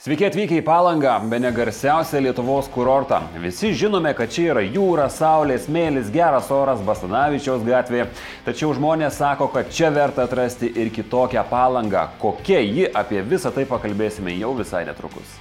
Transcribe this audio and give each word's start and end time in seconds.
Sveiki 0.00 0.24
atvykę 0.24 0.56
į 0.56 0.62
Palangą, 0.64 1.18
be 1.28 1.36
negarsiausią 1.44 2.22
Lietuvos 2.24 2.70
kurortą. 2.72 3.18
Visi 3.42 3.74
žinome, 3.76 4.14
kad 4.16 4.32
čia 4.32 4.46
yra 4.54 4.62
jūra, 4.64 5.10
saulė, 5.12 5.58
smėlis, 5.60 6.08
geras 6.14 6.48
oras, 6.56 6.80
Basanavičiaus 6.86 7.66
gatvė. 7.66 8.06
Tačiau 8.46 8.72
žmonės 8.78 9.20
sako, 9.20 9.50
kad 9.52 9.68
čia 9.68 9.92
verta 9.92 10.24
atrasti 10.24 10.72
ir 10.72 10.88
kitokią 10.96 11.44
Palangą. 11.52 12.06
Kokia 12.24 12.64
ji, 12.64 12.88
apie 12.96 13.20
visą 13.20 13.52
tai 13.52 13.68
pakalbėsime 13.68 14.40
jau 14.40 14.56
visai 14.56 14.86
netrukus. 14.88 15.36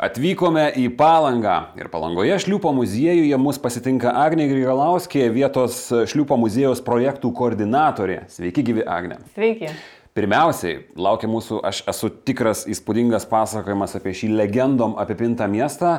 Atvykome 0.00 0.62
į 0.80 0.86
Palangą 0.96 1.74
ir 1.76 1.90
Palangoje 1.92 2.38
Šliupo 2.40 2.70
muziejuje 2.72 3.36
mus 3.36 3.58
pasitinka 3.60 4.14
Agnė 4.16 4.46
Grigalauskė, 4.48 5.26
vietos 5.28 5.82
Šliupo 6.08 6.38
muziejaus 6.40 6.80
projektų 6.86 7.28
koordinatorė. 7.36 8.22
Sveiki, 8.32 8.64
gyvi 8.64 8.86
Agnė. 8.88 9.18
Sveiki. 9.34 9.68
Pirmiausiai, 10.16 10.78
laukia 10.96 11.28
mūsų, 11.28 11.60
aš 11.68 11.82
esu 11.92 12.08
tikras, 12.24 12.64
įspūdingas 12.72 13.28
pasakojimas 13.28 13.98
apie 13.98 14.16
šį 14.16 14.32
legendom 14.38 14.96
apipintą 15.04 15.44
miestą, 15.52 15.98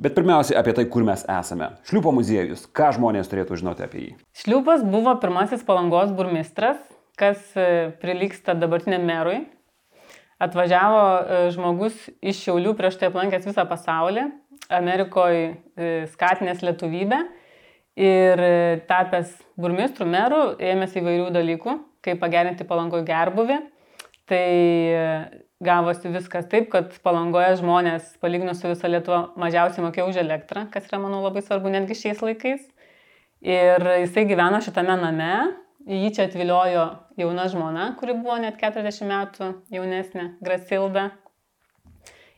bet 0.00 0.16
pirmiausiai 0.16 0.56
apie 0.56 0.72
tai, 0.78 0.88
kur 0.88 1.04
mes 1.04 1.20
esame. 1.28 1.74
Šliupo 1.90 2.16
muziejus, 2.16 2.64
ką 2.72 2.94
žmonės 2.96 3.28
turėtų 3.28 3.60
žinoti 3.60 3.84
apie 3.84 4.06
jį? 4.06 4.14
Šliupas 4.46 4.80
buvo 4.80 5.12
pirmasis 5.20 5.60
palangos 5.68 6.16
burmistras, 6.16 6.80
kas 7.20 7.44
e, 7.52 7.92
priliksta 8.00 8.56
dabartiniam 8.56 9.04
merui, 9.12 9.42
atvažiavo 10.42 11.02
e, 11.02 11.42
žmogus 11.54 12.08
iš 12.20 12.40
Šiaulių 12.46 12.74
prieš 12.78 12.98
tai 13.00 13.10
aplankęs 13.10 13.46
visą 13.50 13.66
pasaulį, 13.68 14.26
Amerikoje 14.72 16.06
skatinęs 16.12 16.62
lietuvybę 16.64 17.18
ir 17.98 18.40
e, 18.40 18.80
tapęs 18.88 19.34
burmistrų 19.60 20.06
merų, 20.08 20.42
ėmėsi 20.62 21.00
įvairių 21.02 21.30
dalykų, 21.34 21.76
kaip 22.04 22.20
pagerinti 22.22 22.66
palangoj 22.68 23.04
gerbuvį. 23.08 23.58
Tai 24.30 24.44
e, 24.48 25.06
gavosi 25.62 26.12
viskas 26.14 26.48
taip, 26.50 26.70
kad 26.72 26.94
palangoje 27.04 27.58
žmonės, 27.60 28.14
palyginus 28.22 28.62
su 28.62 28.70
visą 28.70 28.90
Lietuvą, 28.90 29.24
mažiausiai 29.40 29.84
mokėjo 29.84 30.08
už 30.10 30.22
elektrą, 30.22 30.66
kas 30.72 30.88
yra, 30.88 31.02
manau, 31.02 31.22
labai 31.26 31.44
svarbu 31.44 31.72
netgi 31.74 31.98
šiais 31.98 32.22
laikais. 32.24 32.64
Ir 33.42 33.82
jisai 34.04 34.24
gyveno 34.30 34.62
šitame 34.62 34.96
name, 35.00 35.32
jį 35.90 36.12
čia 36.14 36.28
atviliojo 36.28 36.86
jauna 37.18 37.48
žmona, 37.48 37.92
kuri 37.98 38.14
buvo 38.16 38.36
net 38.40 38.58
40 38.60 39.08
metų 39.08 39.48
jaunesnė, 39.72 40.28
Grasilda. 40.44 41.10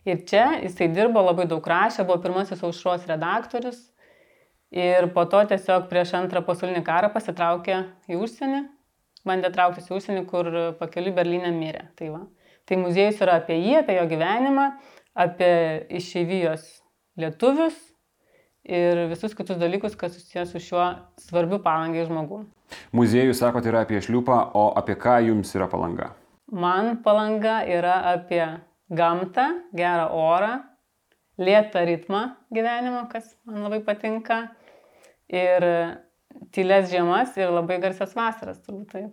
Ir 0.04 0.20
čia 0.28 0.60
jisai 0.60 0.90
dirbo 0.92 1.22
labai 1.24 1.46
daug 1.48 1.64
rašė, 1.64 2.04
buvo 2.04 2.18
pirmasis 2.24 2.62
aušros 2.66 3.06
redaktorius. 3.08 3.78
Ir 4.74 5.06
po 5.14 5.24
to 5.30 5.40
tiesiog 5.48 5.86
prieš 5.88 6.16
antrą 6.18 6.42
pasaulinį 6.44 6.82
karą 6.84 7.08
pasitraukė 7.14 7.78
į 8.10 8.18
užsienį, 8.20 8.60
bandė 9.24 9.52
trauktis 9.54 9.88
į 9.88 9.96
užsienį, 10.00 10.24
kur 10.28 10.50
pakeliu 10.80 11.14
Berlyne 11.16 11.54
mirė. 11.54 11.86
Tai, 11.96 12.10
va. 12.16 12.22
tai 12.66 12.80
muziejus 12.82 13.22
yra 13.24 13.38
apie 13.40 13.60
jį, 13.60 13.78
apie 13.80 13.96
jo 14.00 14.04
gyvenimą, 14.10 14.68
apie 15.24 15.54
išeivijos 16.02 16.66
lietuvius 17.22 17.78
ir 18.64 19.04
visus 19.10 19.34
kitus 19.36 19.58
dalykus, 19.60 19.96
kas 19.96 20.16
susijęs 20.16 20.52
su 20.54 20.62
šiuo 20.62 20.86
svarbiu 21.20 21.60
palangai 21.62 22.06
žmogu. 22.08 22.44
Muziejus, 22.96 23.38
sakote, 23.42 23.70
yra 23.70 23.84
apie 23.84 24.00
šliupą, 24.02 24.38
o 24.56 24.70
apie 24.78 24.96
ką 25.00 25.18
jums 25.28 25.52
yra 25.56 25.68
palanga? 25.70 26.12
Man 26.52 26.98
palanga 27.04 27.60
yra 27.68 28.00
apie 28.14 28.44
gamtą, 28.94 29.46
gerą 29.76 30.08
orą, 30.16 30.52
lėtą 31.40 31.84
ritmą 31.88 32.24
gyvenimo, 32.54 33.06
kas 33.12 33.34
man 33.48 33.66
labai 33.66 33.80
patinka, 33.84 34.42
ir 35.28 35.66
tyles 36.54 36.90
žiemas 36.90 37.36
ir 37.38 37.52
labai 37.52 37.78
garsias 37.82 38.14
vasaras, 38.16 38.60
turbūt 38.64 38.90
taip. 38.92 39.12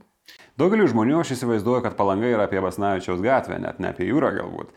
Daugeliu 0.59 0.85
žmonių 0.89 1.21
aš 1.21 1.31
įsivaizduoju, 1.37 1.81
kad 1.85 1.95
palanga 1.97 2.27
yra 2.27 2.43
apie 2.45 2.59
Basnavičiaus 2.61 3.21
gatvę, 3.23 3.57
net 3.63 3.79
ne 3.81 3.89
apie 3.93 4.05
jūrą 4.09 4.33
galbūt. 4.35 4.73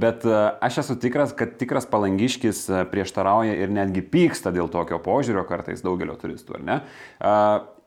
Bet 0.00 0.24
e, 0.26 0.36
aš 0.64 0.80
esu 0.82 0.96
tikras, 1.00 1.34
kad 1.36 1.52
tikras 1.60 1.86
palangiškis 1.90 2.62
e, 2.72 2.80
prieštarauja 2.90 3.58
ir 3.60 3.70
netgi 3.74 4.02
pyksta 4.02 4.50
dėl 4.54 4.70
tokio 4.72 4.98
požiūrio 5.04 5.44
kartais 5.48 5.84
daugelio 5.84 6.16
turistų, 6.18 6.58
ar 6.58 6.64
ne? 6.64 6.78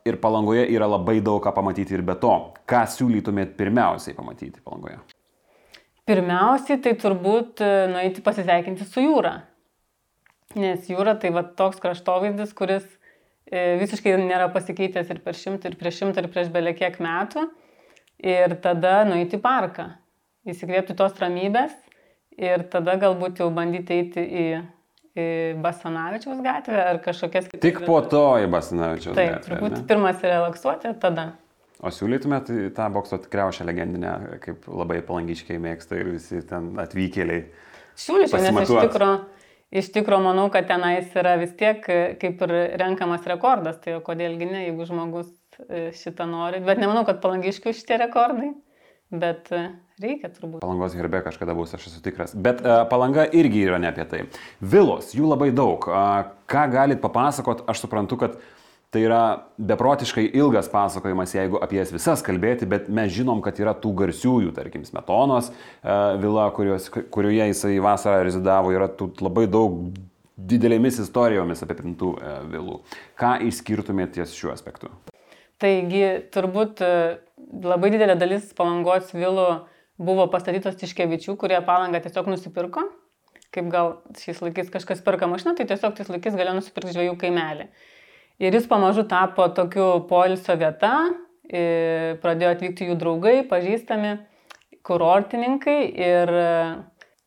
Ir 0.08 0.18
palangoje 0.22 0.64
yra 0.74 0.88
labai 0.90 1.18
daug 1.22 1.42
ką 1.44 1.52
pamatyti 1.54 1.94
ir 1.94 2.06
be 2.06 2.16
to. 2.18 2.32
Ką 2.66 2.86
siūlytumėt 2.94 3.52
pirmiausiai 3.58 4.16
pamatyti 4.16 4.62
palangoje? 4.62 5.02
Pirmiausiai 6.08 6.80
tai 6.82 6.96
turbūt 7.02 7.62
e, 7.62 7.74
nueiti 7.90 8.24
pasisveikinti 8.24 8.86
su 8.86 9.04
jūra. 9.04 9.36
Nes 10.56 10.88
jūra 10.90 11.18
tai 11.18 11.30
va 11.34 11.44
toks 11.58 11.78
kraštovaizdis, 11.82 12.56
kuris 12.56 12.86
E, 12.86 13.01
visiškai 13.50 14.14
nėra 14.20 14.48
pasikeitęs 14.52 15.10
ir 15.12 15.20
per 15.24 15.36
šimtą, 15.38 15.72
ir 15.72 15.78
prieš 15.80 16.02
šimtą, 16.02 16.22
ir 16.22 16.30
prieš 16.32 16.52
belė 16.54 16.74
kiek 16.78 16.98
metų. 17.02 17.48
Ir 18.22 18.54
tada 18.62 19.00
nueiti 19.08 19.34
į 19.34 19.42
parką, 19.42 19.88
įsikvėpti 20.46 20.94
tos 20.98 21.16
ramybės 21.18 21.74
ir 22.38 22.62
tada 22.70 22.94
galbūt 23.00 23.42
jau 23.42 23.48
bandyti 23.54 23.96
eiti 23.98 24.22
į, 24.22 24.44
į 25.18 25.26
Basanavičiaus 25.64 26.38
gatvę 26.44 26.84
ar 26.84 27.00
kažkokias 27.02 27.48
kitas. 27.50 27.64
Tik 27.64 27.82
po 27.88 27.98
to 28.06 28.22
į 28.44 28.46
Basanavičiaus 28.52 29.16
Taip, 29.18 29.34
gatvę. 29.34 29.48
Taip, 29.48 29.58
turbūt 29.58 29.88
pirmas 29.90 30.22
relaksuoti, 30.22 30.94
tada. 31.02 31.32
O 31.82 31.90
siūlytumėt 31.90 32.52
tą 32.76 32.86
bokso 32.94 33.18
tikriausią 33.24 33.66
legendinę, 33.66 34.14
kaip 34.44 34.68
labai 34.70 35.00
palangiškiai 35.02 35.58
mėgsta 35.58 35.98
ir 35.98 36.12
visi 36.14 36.44
ten 36.46 36.70
atvykėliai. 36.78 37.48
Siūlyčiau, 37.98 38.38
nes 38.38 38.62
iš 38.62 38.76
tikrųjų 38.86 39.16
Iš 39.72 39.88
tikrųjų, 39.94 40.24
manau, 40.26 40.48
kad 40.52 40.66
tenais 40.68 41.14
yra 41.16 41.38
vis 41.40 41.54
tiek 41.56 41.80
kaip 41.82 42.42
ir 42.44 42.52
renkamas 42.80 43.24
rekordas, 43.28 43.78
tai 43.80 43.96
kodėlgi 44.04 44.50
ne, 44.50 44.66
jeigu 44.66 44.84
žmogus 44.88 45.30
e, 45.64 45.88
šitą 45.96 46.26
nori. 46.28 46.60
Bet 46.64 46.82
nemanau, 46.82 47.06
kad 47.08 47.22
palangiškių 47.24 47.72
šitie 47.78 47.96
rekordai, 48.02 48.50
bet 49.08 49.48
e, 49.48 49.64
reikia 50.04 50.28
turbūt. 50.34 50.60
Palangos 50.60 50.96
herbe 50.98 51.22
kažkada 51.24 51.56
bus, 51.56 51.72
aš 51.78 51.88
esu 51.88 52.02
tikras. 52.04 52.36
Bet 52.36 52.60
uh, 52.60 52.82
palanga 52.90 53.24
irgi 53.32 53.64
yra 53.64 53.80
ne 53.80 53.88
apie 53.88 54.04
tai. 54.10 54.26
Vilos, 54.60 55.14
jų 55.16 55.32
labai 55.32 55.48
daug. 55.56 55.88
Uh, 55.88 56.34
ką 56.52 56.66
galit 56.74 57.00
papasakot, 57.00 57.64
aš 57.72 57.86
suprantu, 57.86 58.20
kad 58.20 58.36
uh, 58.36 58.61
Tai 58.92 59.00
yra 59.00 59.20
beprotiškai 59.56 60.26
ilgas 60.36 60.66
pasakojimas, 60.68 61.32
jeigu 61.32 61.56
apie 61.64 61.78
jas 61.78 61.94
visas 61.94 62.20
kalbėti, 62.24 62.66
bet 62.68 62.90
mes 62.92 63.08
žinom, 63.14 63.38
kad 63.40 63.56
yra 63.62 63.72
tų 63.72 63.94
garsiųjų, 64.02 64.50
tarkim, 64.52 64.82
Smetonos 64.84 65.48
e, 65.48 65.94
vila, 66.20 66.50
kurios, 66.52 66.90
kurioje 66.92 67.46
jisai 67.54 67.78
vasarą 67.80 68.18
rezidavo, 68.26 68.74
yra 68.76 68.90
tų 68.92 69.08
labai 69.24 69.46
daug 69.48 69.78
didelėmis 70.36 71.00
istorijomis 71.06 71.64
apie 71.64 71.78
pintų 71.78 72.10
e, 72.18 72.34
vilų. 72.52 72.76
Ką 73.16 73.38
išskirtumėte 73.48 74.18
ties 74.18 74.34
šiuo 74.36 74.52
aspektu? 74.52 74.92
Taigi, 75.62 76.04
turbūt 76.34 76.84
e, 76.84 76.92
labai 77.64 77.94
didelė 77.94 78.18
dalis 78.20 78.50
palangos 78.58 79.14
vilų 79.16 79.46
buvo 80.02 80.28
pastatytos 80.28 80.76
Tiškevičių, 80.82 81.38
kurie 81.40 81.62
palangą 81.64 82.02
tiesiog 82.04 82.28
nusipirko. 82.28 82.84
Kaip 83.52 83.72
gal 83.72 83.96
šiais 84.20 84.44
laikais 84.44 84.68
kažkas 84.72 85.00
perka 85.04 85.32
mašiną, 85.32 85.56
tai 85.56 85.64
tiesiog 85.72 85.96
tais 85.96 86.12
laikais 86.12 86.36
galėjo 86.36 86.58
nusipirkti 86.60 86.96
žvėjų 86.98 87.16
kaimelį. 87.24 87.70
Ir 88.42 88.56
jis 88.56 88.64
pamažu 88.66 89.04
tapo 89.06 89.44
tokiu 89.54 90.00
poilsio 90.08 90.56
vieta, 90.58 90.92
pradėjo 92.22 92.54
atvykti 92.56 92.88
jų 92.88 92.96
draugai, 92.98 93.36
pažįstami, 93.46 94.16
kurortininkai 94.82 95.76
ir, 95.94 96.32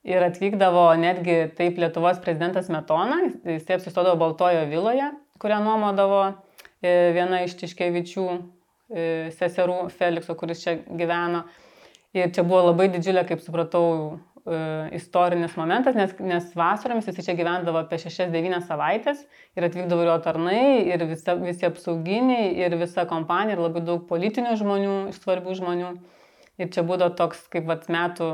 ir 0.04 0.26
atvykdavo 0.26 0.90
netgi 1.00 1.38
taip 1.56 1.80
Lietuvos 1.80 2.20
prezidentas 2.26 2.68
Metona, 2.74 3.22
jis 3.48 3.72
apsistodavo 3.78 4.20
Baltojo 4.20 4.66
viloje, 4.68 5.08
kurią 5.40 5.62
nuomodavo 5.64 6.20
viena 6.84 7.46
iš 7.46 7.56
Tiškevičių 7.62 8.28
seserų 9.40 9.86
Felikso, 9.96 10.36
kuris 10.36 10.68
čia 10.68 10.76
gyveno. 10.84 11.46
Ir 12.16 12.36
čia 12.36 12.44
buvo 12.44 12.74
labai 12.74 12.90
didžiulė, 12.92 13.24
kaip 13.28 13.40
supratau, 13.44 14.20
istorinis 14.46 15.56
momentas, 15.58 15.96
nes, 15.98 16.12
nes 16.22 16.52
vasaromis 16.54 17.08
jis 17.10 17.26
čia 17.26 17.34
gyvendavo 17.34 17.80
apie 17.82 17.98
6-9 17.98 18.60
savaitės 18.68 19.24
ir 19.58 19.66
atvykdavo 19.66 20.06
jo 20.06 20.18
tarnai, 20.22 20.84
ir 20.86 21.02
visa, 21.10 21.34
visi 21.40 21.66
apsauginiai, 21.66 22.52
ir 22.62 22.76
visa 22.78 23.08
kompanija, 23.10 23.58
ir 23.58 23.64
labai 23.66 23.82
daug 23.88 24.04
politinių 24.10 24.54
žmonių, 24.62 24.94
svarbių 25.18 25.58
žmonių. 25.62 25.90
Ir 26.62 26.70
čia 26.72 26.86
būdavo 26.86 27.18
toks 27.18 27.42
kaip 27.52 27.66
vat, 27.68 27.90
metų 27.90 28.30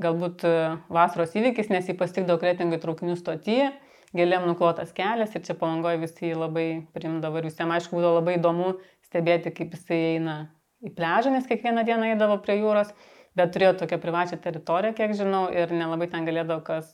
galbūt 0.00 0.46
e, 0.46 0.54
vasaros 0.92 1.34
įvykis, 1.36 1.68
nes 1.74 1.90
jį 1.90 1.98
pastikdavo 1.98 2.40
kretingai 2.40 2.78
traukinių 2.80 3.18
stotyje, 3.18 3.72
gėlėm 4.16 4.46
nuklotas 4.48 4.94
kelias 4.96 5.34
ir 5.34 5.44
čia 5.44 5.58
palangoje 5.58 6.00
visi 6.06 6.30
jį 6.30 6.38
labai 6.40 6.68
primdavo 6.94 7.42
ir 7.42 7.50
visiems 7.50 7.74
aišku 7.76 7.98
būdavo 7.98 8.20
labai 8.20 8.38
įdomu 8.38 8.76
stebėti, 9.06 9.52
kaip 9.54 9.74
jisai 9.76 10.00
eina 10.14 10.36
į 10.80 10.94
pležą, 10.96 11.34
nes 11.34 11.48
kiekvieną 11.50 11.84
dieną 11.84 12.14
eidavo 12.14 12.38
prie 12.40 12.60
jūros 12.62 12.94
bet 13.38 13.52
turėjo 13.54 13.76
tokią 13.82 14.00
privačią 14.02 14.40
teritoriją, 14.42 14.96
kiek 14.98 15.14
žinau, 15.18 15.46
ir 15.54 15.72
nelabai 15.74 16.10
ten 16.10 16.26
galėdavo 16.28 16.62
kas 16.66 16.90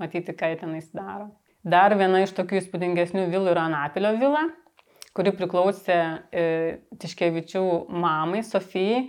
matyti, 0.00 0.34
ką 0.34 0.52
jie 0.52 0.58
tenais 0.62 0.90
daro. 0.94 1.30
Dar 1.62 1.94
viena 1.94 2.24
iš 2.24 2.34
tokių 2.34 2.58
įspūdingesnių 2.58 3.28
vilų 3.30 3.52
yra 3.52 3.68
Anapilio 3.68 4.16
vila, 4.18 4.48
kuri 5.14 5.32
priklausė 5.36 5.98
e, 6.34 6.46
Tiškevičių 6.98 7.62
mamai, 8.02 8.42
Sofijai. 8.46 9.04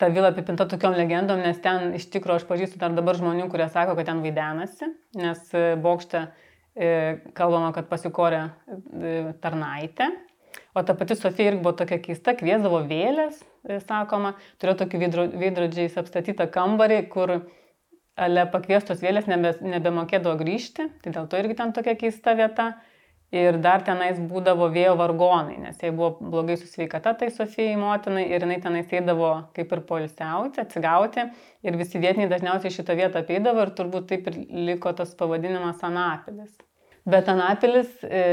Ta 0.00 0.08
vila 0.08 0.30
apipinta 0.32 0.64
tokiom 0.64 0.96
legendom, 0.96 1.42
nes 1.44 1.58
ten 1.62 1.92
iš 1.98 2.08
tikrųjų 2.14 2.40
aš 2.40 2.46
pažįstu 2.48 2.80
dar 2.80 2.94
dabar 2.96 3.18
žmonių, 3.18 3.50
kurie 3.52 3.66
sako, 3.68 3.94
kad 3.98 4.08
ten 4.08 4.22
vaidenasi, 4.24 4.88
nes 5.20 5.42
e, 5.52 5.64
bokšte 5.84 6.22
e, 6.24 6.88
kalbama, 7.36 7.68
kad 7.76 7.90
pasikorė 7.90 8.46
e, 8.48 9.12
tarnaitė. 9.44 10.08
O 10.74 10.82
ta 10.82 10.94
pati 10.98 11.14
Sofija 11.14 11.52
irgi 11.52 11.62
buvo 11.62 11.76
tokia 11.78 12.00
keista, 12.02 12.32
kviesdavo 12.34 12.80
vėlės, 12.90 13.36
e, 13.62 13.76
sakoma, 13.84 14.32
turėjo 14.58 14.80
tokį 14.80 15.00
veidrodžiais 15.38 16.00
apstatytą 16.00 16.48
kambarį, 16.56 17.04
kur 17.12 17.34
ale 18.26 18.46
pakviestos 18.50 19.02
vėlės 19.02 19.28
nebe, 19.30 19.52
nebemokėdavo 19.62 20.34
grįžti, 20.40 20.88
tai 21.04 21.12
dėl 21.14 21.30
to 21.30 21.38
irgi 21.38 21.56
ten 21.60 21.76
tokia 21.76 21.94
keista 22.00 22.34
vieta. 22.38 22.74
Ir 23.34 23.56
dar 23.58 23.82
tenais 23.82 24.18
būdavo 24.30 24.68
vėjo 24.70 24.92
vargonai, 25.00 25.56
nes 25.58 25.80
jai 25.82 25.88
buvo 25.90 26.12
blogai 26.20 26.54
su 26.60 26.68
sveikata 26.70 27.16
tai 27.18 27.32
Sofijai 27.34 27.74
motinai 27.80 28.28
ir 28.28 28.44
jinai 28.44 28.60
tenais 28.62 28.92
eidavo 28.94 29.30
kaip 29.56 29.72
ir 29.74 29.82
polisiauti, 29.88 30.62
atsigauti 30.62 31.24
ir 31.66 31.78
visi 31.80 31.98
vietiniai 31.98 32.30
dažniausiai 32.30 32.76
šitą 32.76 32.94
vietą 33.00 33.24
apeidavo 33.24 33.64
ir 33.64 33.72
turbūt 33.80 34.06
taip 34.12 34.30
ir 34.30 34.38
liko 34.68 34.92
tas 34.94 35.16
pavadinimas 35.18 35.82
Anapilis. 35.82 36.54
Bet 37.04 37.28
Anapilis, 37.28 37.90
e, 38.02 38.24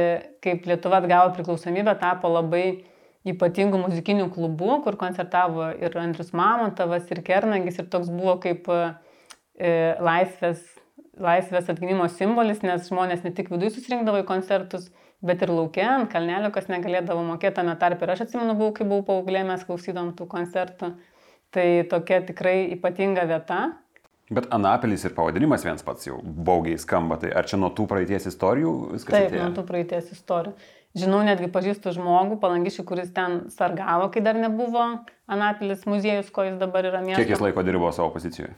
kaip 0.44 0.68
Lietuva 0.70 1.02
atgavo 1.02 1.34
priklausomybę, 1.36 1.98
tapo 2.00 2.32
labai 2.32 2.66
ypatingų 3.28 3.82
muzikinių 3.84 4.30
klubų, 4.34 4.78
kur 4.86 4.96
koncertavo 5.00 5.74
ir 5.76 5.98
Andrius 6.00 6.32
Mamontovas, 6.34 7.10
ir 7.12 7.20
Kernagis, 7.28 7.82
ir 7.82 7.90
toks 7.92 8.10
buvo 8.10 8.38
kaip 8.42 8.72
e, 8.72 8.86
laisvės 10.00 10.64
laisvės 11.20 11.70
atgimimo 11.72 12.08
simbolis, 12.10 12.62
nes 12.66 12.88
žmonės 12.90 13.26
ne 13.26 13.32
tik 13.36 13.52
viduje 13.52 13.74
susirinkdavo 13.76 14.22
į 14.24 14.28
koncertus, 14.30 14.90
bet 15.26 15.44
ir 15.44 15.52
laukia, 15.54 15.88
ant 15.98 16.10
kalnelio, 16.12 16.52
kas 16.54 16.70
negalėdavo 16.72 17.24
mokėti 17.28 17.60
tame 17.60 17.76
tarpe. 17.82 18.06
Ir 18.06 18.14
aš 18.16 18.26
atsimenu, 18.26 18.56
buvau, 18.58 18.74
kai 18.78 18.88
buvau 18.88 19.06
paauglė, 19.10 19.44
mes 19.48 19.66
klausydom 19.68 20.14
tų 20.18 20.28
koncertų. 20.32 20.94
Tai 21.52 21.68
tokia 21.92 22.22
tikrai 22.26 22.72
ypatinga 22.78 23.28
vieta. 23.30 23.62
Bet 24.32 24.48
Anapelis 24.56 25.04
ir 25.04 25.12
pavadinimas 25.16 25.66
viens 25.68 25.84
pats 25.84 26.08
jau 26.08 26.22
baugiai 26.24 26.80
skamba. 26.80 27.18
Tai 27.20 27.34
ar 27.36 27.48
čia 27.50 27.58
nuo 27.60 27.68
tų 27.76 27.84
praeities 27.92 28.30
istorijų 28.32 28.72
viskas? 28.94 29.12
Taip, 29.12 29.28
atėjo? 29.28 29.48
nuo 29.48 29.56
tų 29.58 29.66
praeities 29.68 30.14
istorijų. 30.16 30.54
Žinau, 31.02 31.22
netgi 31.24 31.48
pažįstu 31.52 31.92
žmogų, 31.96 32.38
palangišį, 32.40 32.84
kuris 32.88 33.12
ten 33.16 33.46
sargavo, 33.52 34.10
kai 34.12 34.24
dar 34.24 34.40
nebuvo 34.40 34.84
Anapelis 35.32 35.86
muziejus, 35.88 36.32
ko 36.36 36.44
jis 36.48 36.58
dabar 36.60 36.88
yra 36.88 37.00
miestas. 37.04 37.24
Kiek 37.24 37.32
jis 37.32 37.44
laiko 37.44 37.64
dirbo 37.64 37.92
savo 37.96 38.12
pozicijoje? 38.16 38.52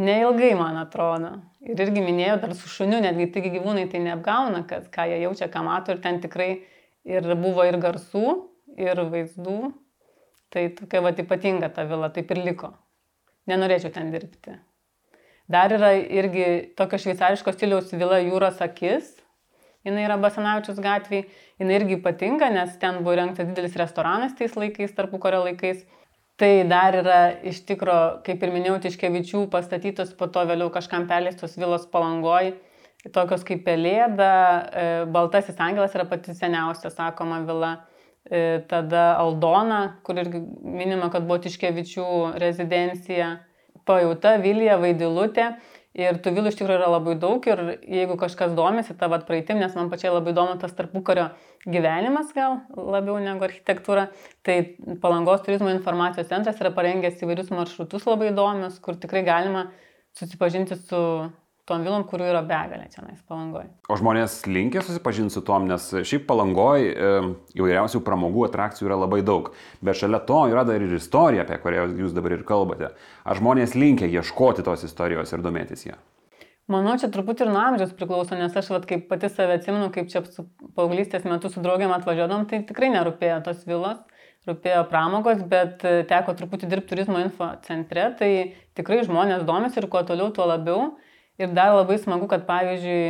Neilgai, 0.00 0.54
man 0.56 0.78
atrodo. 0.80 1.34
Ir 1.60 1.80
irgi 1.84 2.00
minėjau, 2.04 2.38
dar 2.40 2.54
su 2.56 2.68
šuniu, 2.72 3.02
netgi 3.04 3.28
taigi 3.34 3.52
gyvūnai 3.52 3.84
tai 3.92 4.00
neapgauna, 4.04 4.62
kad 4.68 4.88
ką 4.92 5.04
jie 5.10 5.20
jaučia, 5.26 5.48
ką 5.52 5.64
mato 5.66 5.92
ir 5.92 6.00
ten 6.04 6.20
tikrai 6.24 6.50
ir 7.04 7.28
buvo 7.36 7.68
ir 7.68 7.76
garsų, 7.80 8.26
ir 8.80 9.04
vaizdų. 9.12 9.60
Tai 10.52 10.66
tokia 10.80 11.00
va 11.04 11.12
ypatinga 11.16 11.72
ta 11.72 11.84
vila, 11.88 12.08
taip 12.12 12.32
ir 12.32 12.40
liko. 12.44 12.72
Nenorėčiau 13.48 13.92
ten 13.92 14.12
dirbti. 14.12 14.56
Dar 15.52 15.72
yra 15.74 15.92
irgi 15.98 16.44
tokio 16.78 17.00
šveicariško 17.02 17.52
stiliaus 17.52 17.92
vila 17.92 18.20
Jūros 18.22 18.62
akis. 18.64 19.18
Jis 19.82 19.98
yra 19.98 20.16
Basanavičius 20.22 20.78
gatvėje. 20.80 21.26
Jis 21.60 21.72
irgi 21.76 21.98
ypatinga, 21.98 22.48
nes 22.54 22.76
ten 22.80 23.00
buvo 23.02 23.16
įrengtas 23.16 23.48
didelis 23.50 23.74
restoranas 23.80 24.36
tais 24.38 24.54
laikais, 24.56 24.94
tarpu 24.96 25.18
kurio 25.22 25.42
laikais. 25.46 25.82
Tai 26.40 26.50
dar 26.70 26.96
yra 26.96 27.18
iš 27.46 27.60
tikro, 27.68 27.96
kaip 28.26 28.42
ir 28.42 28.54
minėjau, 28.54 28.78
Tiškevičių 28.86 29.44
pastatytos 29.52 30.14
po 30.18 30.30
to 30.32 30.42
vėliau 30.48 30.72
kažkam 30.74 31.04
perleistos 31.10 31.58
vilos 31.60 31.84
palangoj, 31.92 32.54
tokios 33.14 33.44
kaip 33.46 33.66
Pelėda, 33.66 34.32
e, 34.32 34.86
Baltasis 35.12 35.60
Angelas 35.60 35.94
yra 35.98 36.06
pati 36.08 36.34
seniausia, 36.38 36.90
sakoma, 36.94 37.42
vila. 37.46 37.72
E, 38.22 38.62
tada 38.70 39.16
Aldona, 39.18 39.98
kur 40.06 40.18
irgi 40.22 40.40
minima, 40.62 41.10
kad 41.12 41.26
buvo 41.28 41.42
Tiškevičių 41.44 42.08
rezidencija, 42.40 43.32
Pajauta, 43.88 44.36
Vilija, 44.42 44.78
Vaidilutė. 44.82 45.52
Ir 45.92 46.16
tų 46.24 46.30
vilų 46.32 46.48
iš 46.48 46.56
tikrųjų 46.56 46.78
yra 46.78 46.86
labai 46.88 47.18
daug 47.20 47.44
ir 47.44 47.60
jeigu 47.84 48.14
kažkas 48.16 48.54
domisi 48.56 48.94
tą 48.96 49.10
vat 49.12 49.26
praeitim, 49.28 49.58
nes 49.60 49.74
man 49.76 49.90
pačiai 49.92 50.14
labai 50.14 50.32
įdomu 50.32 50.54
tas 50.62 50.72
tarpukario 50.72 51.26
gyvenimas 51.68 52.30
gal 52.32 52.62
labiau 52.72 53.18
negu 53.20 53.44
architektūra, 53.44 54.06
tai 54.40 54.56
Palangos 55.02 55.44
turizmo 55.44 55.68
informacijos 55.68 56.30
centras 56.32 56.64
yra 56.64 56.72
parengęs 56.72 57.20
įvairius 57.20 57.52
maršrutus 57.52 58.08
labai 58.08 58.30
įdomius, 58.32 58.80
kur 58.80 58.96
tikrai 58.96 59.20
galima 59.26 59.66
susipažinti 60.16 60.80
su 60.80 61.02
tom 61.68 61.84
vilom, 61.86 62.04
kurių 62.08 62.28
yra 62.32 62.42
begalė 62.46 62.88
čia 62.90 63.04
nais 63.04 63.20
palangoje. 63.28 63.68
O 63.92 63.96
žmonės 63.98 64.40
linkia 64.50 64.82
susipažinti 64.82 65.36
su 65.36 65.42
tom, 65.46 65.68
nes 65.70 65.88
šiaip 66.08 66.24
palangoje 66.28 66.92
e, 66.92 67.10
įvairiausių 67.58 68.02
pramogų 68.06 68.48
atrakcijų 68.48 68.88
yra 68.88 68.98
labai 69.04 69.20
daug. 69.26 69.52
Bet 69.84 70.00
šalia 70.00 70.22
to 70.26 70.40
yra 70.50 70.64
dar 70.68 70.82
ir 70.82 70.96
istorija, 70.98 71.46
apie 71.46 71.60
kurią 71.62 71.86
jūs 72.02 72.16
dabar 72.16 72.34
ir 72.34 72.46
kalbate. 72.48 72.94
Ar 73.22 73.38
žmonės 73.38 73.76
linkia 73.78 74.10
ieškoti 74.10 74.66
tos 74.66 74.82
istorijos 74.88 75.34
ir 75.34 75.44
domėtis 75.44 75.86
ją? 75.86 75.98
Manau, 76.70 76.94
čia 76.98 77.10
truputį 77.12 77.44
ir 77.46 77.50
nuo 77.50 77.60
amžiaus 77.60 77.92
priklauso, 77.98 78.36
nes 78.38 78.54
aš 78.56 78.68
vat, 78.70 78.84
kaip 78.88 79.08
pati 79.10 79.28
save 79.30 79.58
atsimenu, 79.58 79.90
kaip 79.94 80.10
čia 80.10 80.22
su 80.24 80.44
paauglystės 80.76 81.26
metu 81.26 81.50
su 81.50 81.62
draugiam 81.62 81.90
atvažiuodom, 81.96 82.46
tai 82.50 82.62
tikrai 82.68 82.90
nerūpėjo 82.94 83.40
tos 83.46 83.64
vilos, 83.66 83.98
rūpėjo 84.48 84.84
pramogos, 84.90 85.42
bet 85.50 85.82
teko 86.10 86.34
truputį 86.38 86.70
dirbti 86.70 86.94
turizmo 86.94 87.18
info 87.22 87.50
centre, 87.66 88.06
tai 88.18 88.30
tikrai 88.78 89.02
žmonės 89.06 89.42
domisi 89.48 89.82
ir 89.82 89.88
kuo 89.90 90.04
toliau, 90.06 90.30
tuo 90.34 90.46
labiau. 90.48 90.92
Ir 91.40 91.52
dar 91.56 91.72
labai 91.72 91.96
smagu, 91.98 92.26
kad 92.28 92.44
pavyzdžiui, 92.44 93.04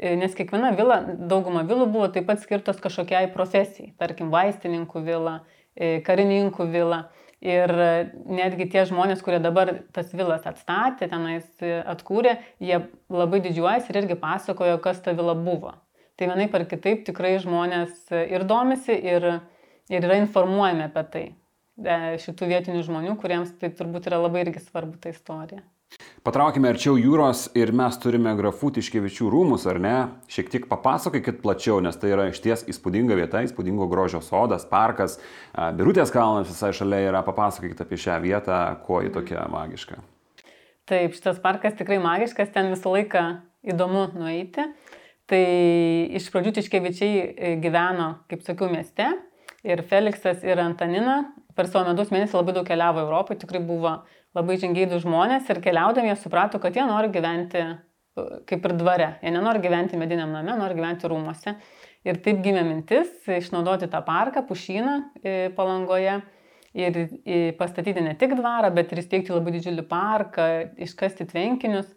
e, 0.00 0.12
nes 0.16 0.34
kiekviena 0.36 0.72
vila, 0.76 1.02
dauguma 1.28 1.66
vilų 1.68 1.88
buvo 1.92 2.08
taip 2.12 2.28
pat 2.30 2.40
skirtos 2.40 2.80
kažkokiai 2.80 3.28
profesijai, 3.34 3.92
tarkim, 4.00 4.30
vaistininkų 4.32 5.02
vila, 5.04 5.40
e, 5.76 5.98
karininkų 6.06 6.68
vila. 6.72 7.02
Ir 7.44 7.70
e, 7.70 7.90
netgi 8.24 8.66
tie 8.72 8.86
žmonės, 8.88 9.20
kurie 9.22 9.38
dabar 9.38 9.70
tas 9.94 10.08
vilas 10.16 10.48
atstatė, 10.48 11.10
tenais 11.12 11.44
atkūrė, 11.92 12.38
jie 12.58 12.80
labai 13.12 13.42
didžiuojasi 13.44 13.92
ir 13.92 14.00
irgi 14.02 14.18
pasakojo, 14.18 14.80
kas 14.82 15.04
ta 15.04 15.14
vila 15.14 15.36
buvo. 15.36 15.76
Tai 16.18 16.32
vienai 16.32 16.48
par 16.50 16.64
kitaip 16.66 17.04
tikrai 17.06 17.36
žmonės 17.38 18.08
ir 18.10 18.42
domisi, 18.48 18.96
ir, 18.96 19.28
ir 19.92 20.08
yra 20.08 20.18
informuojami 20.24 20.88
apie 20.88 21.04
tai. 21.12 21.26
Šitų 22.24 22.48
vietinių 22.50 22.82
žmonių, 22.82 23.14
kuriems 23.22 23.52
tai 23.60 23.70
turbūt 23.70 24.10
yra 24.10 24.18
labai 24.24 24.48
irgi 24.48 24.64
svarbu 24.64 24.98
ta 24.98 25.12
istorija. 25.14 25.62
Patraukime 26.26 26.66
arčiau 26.72 26.96
jūros 26.98 27.44
ir 27.56 27.70
mes 27.76 27.94
turime 28.02 28.32
grafų 28.38 28.72
Tiškevičių 28.76 29.28
rūmus, 29.30 29.64
ar 29.70 29.78
ne? 29.82 29.94
Šiek 30.30 30.50
tiek 30.50 30.66
papasakokit 30.70 31.38
plačiau, 31.44 31.78
nes 31.84 31.96
tai 32.00 32.10
yra 32.10 32.26
išties 32.32 32.64
įspūdinga 32.72 33.14
vieta, 33.18 33.42
įspūdingo 33.46 33.86
grožio 33.90 34.20
sodas, 34.24 34.66
parkas, 34.68 35.18
Birutės 35.78 36.10
kalnas 36.14 36.50
visai 36.50 36.72
šalia 36.74 37.04
yra, 37.12 37.22
papasakokit 37.26 37.84
apie 37.84 38.00
šią 38.02 38.18
vietą, 38.24 38.58
kuo 38.86 39.00
ji 39.04 39.14
tokia 39.14 39.46
magiška. 39.52 40.00
Taip, 40.90 41.14
šitas 41.14 41.38
parkas 41.44 41.78
tikrai 41.78 42.00
magiškas, 42.02 42.50
ten 42.54 42.72
visą 42.72 42.90
laiką 42.96 43.24
įdomu 43.70 44.08
nueiti. 44.18 44.66
Tai 45.28 45.42
iš 46.16 46.30
pradžių 46.32 46.54
Tiškevičiai 46.56 47.16
e, 47.20 47.56
gyveno, 47.62 48.14
kaip 48.30 48.42
sakiau, 48.46 48.70
mieste 48.72 49.06
ir 49.66 49.82
Feliksas 49.86 50.40
ir 50.46 50.60
Antanina 50.62 51.20
per 51.58 51.68
savo 51.68 51.90
medaus 51.90 52.12
mėnesį 52.14 52.38
labai 52.38 52.54
daug 52.56 52.66
keliavo 52.68 53.02
Europoje, 53.02 53.42
tikrai 53.42 53.60
buvo 53.66 53.98
labai 54.36 54.58
žingeidų 54.60 55.00
žmonės 55.02 55.48
ir 55.50 55.60
keliaudami 55.64 56.10
jie 56.12 56.16
suprato, 56.20 56.60
kad 56.62 56.76
jie 56.76 56.84
nori 56.88 57.10
gyventi 57.14 57.60
e, 57.62 57.68
kaip 58.48 58.66
ir 58.68 58.74
dvare. 58.78 59.10
Jie 59.22 59.32
nenori 59.34 59.62
gyventi 59.64 60.00
mediniam 60.00 60.32
name, 60.34 60.56
nori 60.58 60.76
gyventi 60.78 61.10
rūmose. 61.10 61.54
Ir 62.06 62.20
taip 62.24 62.42
gimė 62.44 62.62
mintis 62.66 63.10
išnaudoti 63.26 63.88
tą 63.90 64.02
parką, 64.06 64.44
pušyną 64.48 64.98
e, 65.22 65.38
palangoje 65.56 66.20
ir 66.78 66.98
pastatyti 67.58 68.04
ne 68.04 68.12
tik 68.18 68.36
dvarą, 68.38 68.70
bet 68.76 68.92
ir 68.92 69.00
įsteigti 69.02 69.32
labai 69.34 69.56
didžiulį 69.56 69.86
parką, 69.88 70.48
iškasti 70.84 71.26
tvenkinius. 71.32 71.88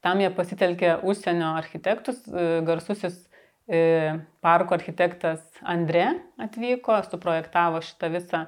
Tam 0.00 0.22
jie 0.22 0.30
pasitelkė 0.32 0.94
užsienio 1.04 1.50
architektus, 1.58 2.22
e, 2.28 2.62
garsusis 2.66 3.26
parko 4.42 4.74
architektas 4.74 5.44
Andre 5.62 6.08
atvyko, 6.42 6.96
suprojektavo 7.06 7.78
šitą 7.86 8.08
visą 8.10 8.40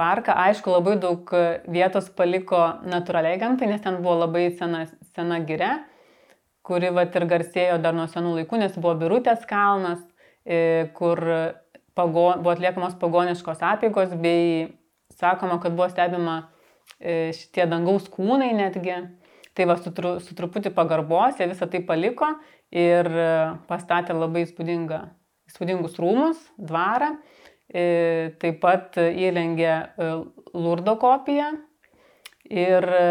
parką. 0.00 0.34
Aišku, 0.48 0.72
labai 0.72 0.96
daug 1.02 1.30
vietos 1.68 2.08
paliko 2.16 2.62
natūraliai 2.88 3.38
gamtai, 3.40 3.68
nes 3.70 3.84
ten 3.84 4.00
buvo 4.00 4.22
labai 4.24 4.48
sena, 4.56 4.86
sena 5.12 5.40
gire, 5.44 5.74
kuri 6.66 6.90
vat 6.96 7.16
ir 7.16 7.28
garsėjo 7.28 7.78
dar 7.84 7.96
nuo 7.96 8.08
senų 8.10 8.38
laikų, 8.40 8.60
nes 8.64 8.76
buvo 8.80 8.96
Birutės 9.00 9.44
kalnas, 9.48 10.00
e, 10.44 10.88
kur 10.96 11.20
pago, 11.94 12.26
buvo 12.40 12.54
atliekamos 12.54 12.96
pagoniškos 13.00 13.64
apėgos, 13.72 14.14
bei 14.22 14.70
sakoma, 15.20 15.60
kad 15.62 15.76
buvo 15.76 15.88
stebima 15.92 16.36
e, 16.98 17.32
šitie 17.36 17.66
dangaus 17.70 18.08
kūnai 18.12 18.52
netgi. 18.56 19.02
Tai 19.56 19.66
va 19.66 19.76
su, 19.82 19.90
tru, 19.92 20.14
su 20.22 20.36
truputį 20.38 20.70
pagarbos 20.72 21.40
jie 21.40 21.48
visą 21.50 21.66
tai 21.68 21.80
paliko 21.84 22.28
ir 22.70 23.08
pastatė 23.68 24.14
labai 24.14 24.44
įspūdingą, 24.46 25.00
įspūdingus 25.50 25.98
rūmus, 26.00 26.38
dvarą. 26.56 27.16
E, 27.70 28.34
taip 28.42 28.58
pat 28.64 28.96
įrengė 28.98 29.70
e, 29.70 30.06
Lurdo 30.58 30.96
kopiją 30.98 31.52
ir, 32.50 32.82
e, 32.82 33.04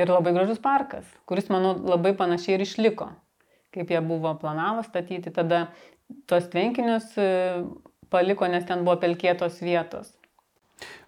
ir 0.00 0.12
labai 0.12 0.32
gražus 0.32 0.62
parkas, 0.64 1.08
kuris, 1.28 1.50
manau, 1.52 1.74
labai 1.76 2.14
panašiai 2.16 2.56
ir 2.56 2.64
išliko, 2.64 3.10
kaip 3.76 3.92
jie 3.92 4.00
buvo 4.00 4.32
planavo 4.40 4.84
statyti. 4.86 5.32
Tada 5.36 5.66
tuos 6.30 6.48
tvenkinius 6.48 7.12
paliko, 8.10 8.48
nes 8.48 8.64
ten 8.64 8.86
buvo 8.86 8.96
pelkėtos 9.04 9.60
vietos. 9.60 10.08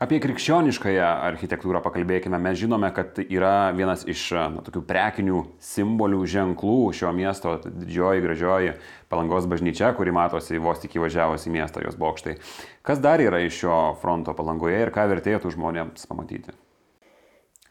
Apie 0.03 0.19
krikščioniškąją 0.23 1.07
architektūrą 1.29 1.81
pakalbėkime. 1.85 2.39
Mes 2.43 2.59
žinome, 2.61 2.91
kad 2.95 3.21
yra 3.23 3.71
vienas 3.77 4.03
iš 4.09 4.25
na, 4.35 4.65
tokių 4.67 4.83
prekinių 4.89 5.45
simbolių, 5.63 6.25
ženklų 6.29 6.79
šio 6.99 7.13
miesto 7.17 7.55
didžioji, 7.65 8.25
gražioji 8.25 8.75
palangos 9.13 9.47
bažnyčia, 9.51 9.93
kuri 9.97 10.15
matosi 10.15 10.61
vos 10.63 10.83
tik 10.83 10.99
įvažiavus 10.99 11.47
į 11.47 11.55
miestą 11.55 11.85
jos 11.87 11.97
bokštai. 12.01 12.37
Kas 12.83 13.01
dar 13.05 13.23
yra 13.23 13.45
iš 13.47 13.63
šio 13.63 13.79
fronto 14.03 14.35
palangoje 14.37 14.83
ir 14.83 14.93
ką 14.95 15.07
vertėtų 15.15 15.55
žmonėms 15.55 16.11
pamatyti? 16.11 16.57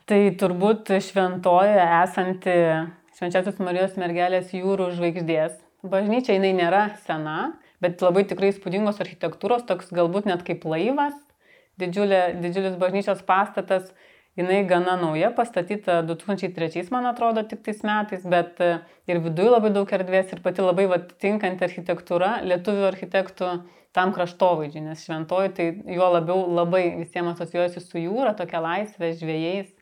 Tai 0.10 0.24
turbūt 0.39 0.89
šventoje 1.03 1.77
esanti 2.01 2.58
Švenčiausios 3.22 3.60
Marijos 3.62 3.98
mergelės 4.01 4.50
jūrų 4.55 4.88
žvaigždės. 4.96 5.60
Bažnyčia 5.86 6.34
jinai 6.39 6.55
nėra 6.58 6.79
sena, 7.03 7.51
bet 7.84 8.01
labai 8.01 8.24
tikrai 8.25 8.50
įspūdingos 8.50 8.98
architektūros, 9.03 9.67
toks 9.70 9.91
galbūt 9.93 10.25
net 10.25 10.41
kaip 10.48 10.65
laivas, 10.65 11.13
didžiulė, 11.82 12.22
didžiulis 12.44 12.78
bažnyčios 12.82 13.22
pastatas, 13.28 13.92
jinai 14.40 14.62
gana 14.68 14.96
nauja, 15.00 15.32
pastatyta 15.36 16.00
2003, 16.08 16.86
man 16.94 17.10
atrodo, 17.10 17.44
tik 17.48 17.64
tais 17.66 17.82
metais, 17.88 18.24
bet 18.24 18.62
e, 18.64 18.72
ir 19.12 19.20
viduje 19.26 19.52
labai 19.52 19.74
daug 19.76 19.92
erdvės 19.98 20.32
ir 20.32 20.42
pati 20.46 20.64
labai 20.64 20.88
va, 20.92 21.02
tinkanti 21.24 21.68
architektūra 21.68 22.38
lietuvių 22.48 22.88
architektų 22.94 23.52
tam 23.96 24.14
kraštovaizdžiui, 24.16 24.86
nes 24.86 25.04
šventoji 25.04 25.54
tai 25.58 25.68
juo 25.98 26.08
labiau 26.14 26.46
labai 26.48 26.86
visiems 27.02 27.36
asocijuojasi 27.36 27.84
su 27.84 28.00
jūra, 28.06 28.36
tokia 28.40 28.64
laisvė, 28.64 29.12
žvėjais. 29.20 29.74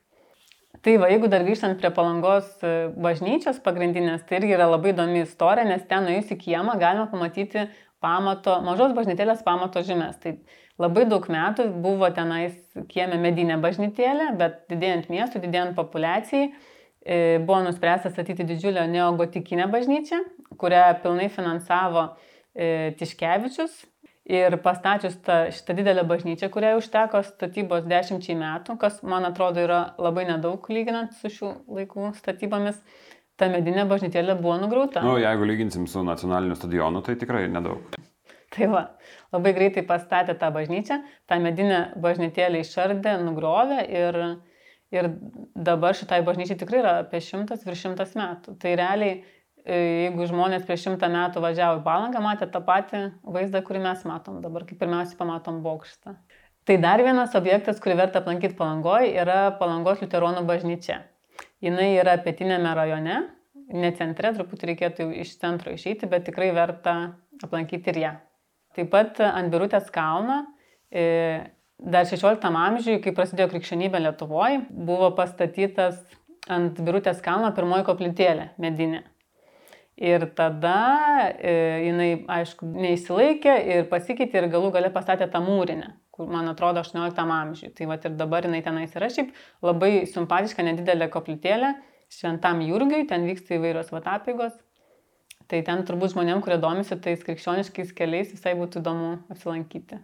Tai 0.80 0.94
va, 1.02 1.10
jeigu 1.12 1.28
dar 1.28 1.44
grįžtant 1.44 1.78
prie 1.78 1.90
palangos 1.94 2.48
e, 2.64 2.88
bažnyčios 3.04 3.58
pagrindinės, 3.62 4.24
tai 4.26 4.38
irgi 4.40 4.56
yra 4.56 4.66
labai 4.70 4.94
įdomi 4.94 5.24
istorija, 5.26 5.66
nes 5.68 5.82
ten 5.90 6.06
nuėjus 6.06 6.30
į 6.34 6.38
kiemą 6.40 6.76
galima 6.80 7.06
pamatyti 7.10 7.66
pamato, 8.00 8.56
mažos 8.64 8.94
bažnytėlės 8.96 9.44
pamato 9.46 9.82
žymės. 9.84 10.16
Tai 10.22 10.38
labai 10.80 11.04
daug 11.10 11.28
metų 11.30 11.68
buvo 11.84 12.08
tenais 12.16 12.56
kieme 12.90 13.18
medinė 13.20 13.60
bažnytėlė, 13.62 14.32
bet 14.40 14.64
didėjant 14.72 15.10
miestui, 15.12 15.42
didėjant 15.44 15.76
populiacijai, 15.76 16.48
e, 16.48 17.20
buvo 17.44 17.60
nuspręsta 17.68 18.12
statyti 18.12 18.46
didžiulę 18.48 18.86
neogotikinę 18.90 19.68
bažnyčią, 19.72 20.22
kurią 20.60 20.84
pilnai 21.04 21.30
finansavo 21.32 22.08
e, 22.10 22.92
Tiškevičius, 22.98 23.84
Ir 24.30 24.54
pastačius 24.62 25.16
tą, 25.26 25.36
šitą 25.50 25.74
didelę 25.74 26.04
bažnyčią, 26.06 26.50
kuriai 26.54 26.76
užteko 26.78 27.22
statybos 27.26 27.86
dešimčiai 27.90 28.36
metų, 28.38 28.76
kas 28.78 29.00
man 29.02 29.26
atrodo 29.26 29.64
yra 29.64 29.80
labai 29.98 30.26
nedaug 30.28 30.68
lyginant 30.70 31.16
su 31.18 31.32
šių 31.34 31.50
laikų 31.78 32.12
statybomis, 32.18 32.78
ta 33.40 33.48
medinė 33.50 33.88
bažnytėlė 33.90 34.36
buvo 34.38 34.54
nugrauta. 34.62 35.02
Na, 35.02 35.08
nu, 35.08 35.16
jeigu 35.18 35.48
lyginsim 35.50 35.88
su 35.90 36.04
nacionaliniu 36.06 36.54
stadionu, 36.60 37.02
tai 37.02 37.16
tikrai 37.18 37.48
nedaug. 37.50 37.98
Tai 38.50 38.66
va, 38.72 38.84
labai 39.30 39.52
greitai 39.54 39.84
pastatė 39.86 40.34
tą 40.38 40.48
bažnyčią, 40.54 40.96
tą 41.30 41.36
medinę 41.42 41.82
bažnytėlę 42.02 42.64
išardė, 42.64 43.12
nugrovė 43.22 43.84
ir, 43.86 44.18
ir 44.90 45.10
dabar 45.54 45.94
šitai 45.94 46.18
bažnyčiai 46.26 46.58
tikrai 46.58 46.80
yra 46.82 46.96
apie 47.04 47.20
šimtas 47.22 47.62
virš 47.66 47.84
šimtas 47.86 48.16
metų. 48.18 48.56
Tai 48.58 48.72
realiai 48.80 49.20
E, 49.64 49.76
jeigu 50.06 50.24
žmonės 50.30 50.64
prieš 50.66 50.86
šimtą 50.86 51.08
metų 51.12 51.42
važiavo 51.44 51.80
į 51.80 51.84
Palangą, 51.84 52.20
matė 52.24 52.48
tą 52.52 52.62
patį 52.64 53.02
vaizdą, 53.34 53.60
kurį 53.66 53.82
mes 53.84 54.04
matom 54.08 54.40
dabar, 54.44 54.64
kaip 54.68 54.80
pirmiausia 54.80 55.18
pamatom 55.18 55.60
bokštą. 55.64 56.14
Tai 56.68 56.76
dar 56.80 57.02
vienas 57.04 57.34
objektas, 57.36 57.80
kurį 57.82 57.98
verta 58.00 58.22
aplankyti 58.22 58.56
Palangoje, 58.56 59.12
yra 59.20 59.50
Palangos 59.60 60.00
Luteronų 60.04 60.46
bažnyčia. 60.48 61.02
Jis 61.60 61.76
yra 61.76 62.16
pietinėme 62.24 62.72
rajone, 62.76 63.20
ne 63.76 63.92
centre, 63.96 64.32
truputį 64.36 64.72
reikėtų 64.72 65.10
iš 65.24 65.36
centro 65.42 65.74
išeiti, 65.76 66.08
bet 66.08 66.24
tikrai 66.28 66.50
verta 66.56 66.96
aplankyti 67.44 67.92
ir 67.92 68.02
ją. 68.04 68.12
Taip 68.80 68.88
pat 68.88 69.18
ant 69.20 69.52
Birutės 69.52 69.90
kalno, 69.92 70.38
e, 70.88 71.02
dar 71.76 72.06
16 72.08 72.46
amžiuje, 72.48 73.02
kai 73.04 73.12
prasidėjo 73.12 73.50
krikščionybė 73.52 74.00
Lietuvoje, 74.00 74.62
buvo 74.72 75.10
pastatytas 75.18 75.98
ant 76.48 76.80
Birutės 76.80 77.20
kalno 77.20 77.50
pirmoji 77.52 77.84
koplytėlė 77.84 78.46
medinė. 78.56 79.02
Ir 80.00 80.24
tada 80.32 80.78
e, 81.28 81.52
jinai, 81.90 82.08
aišku, 82.38 82.70
neįsilaikė 82.72 83.58
ir 83.74 83.84
pasikeitė 83.90 84.40
ir 84.40 84.48
galų 84.54 84.72
gale 84.78 84.88
pastatė 84.94 85.28
tą 85.28 85.44
mūrinę, 85.44 85.90
kur, 86.16 86.30
man 86.32 86.48
atrodo, 86.48 86.80
18 86.80 87.20
amžiui. 87.20 87.74
Tai 87.76 87.90
va 87.90 88.00
ir 88.00 88.16
dabar 88.16 88.48
jinai 88.48 88.62
tenais 88.64 88.96
yra 88.96 89.12
šiaip 89.12 89.36
labai 89.66 90.06
simpatiška, 90.08 90.64
nedidelė 90.64 91.10
koplytėlė, 91.12 91.74
šventam 92.16 92.64
Jurgiui, 92.64 93.04
ten 93.12 93.28
vyksta 93.28 93.58
įvairios 93.60 93.92
vatapigos. 93.92 94.56
Tai 95.50 95.58
ten 95.66 95.82
turbūt 95.82 96.14
žmonėm, 96.14 96.44
kurie 96.44 96.60
domisi 96.62 96.94
tais 97.02 97.22
krikščioniškais 97.26 97.90
keliais, 97.98 98.30
visai 98.30 98.54
būtų 98.58 98.84
įdomu 98.84 99.16
apsilankyti. 99.32 99.98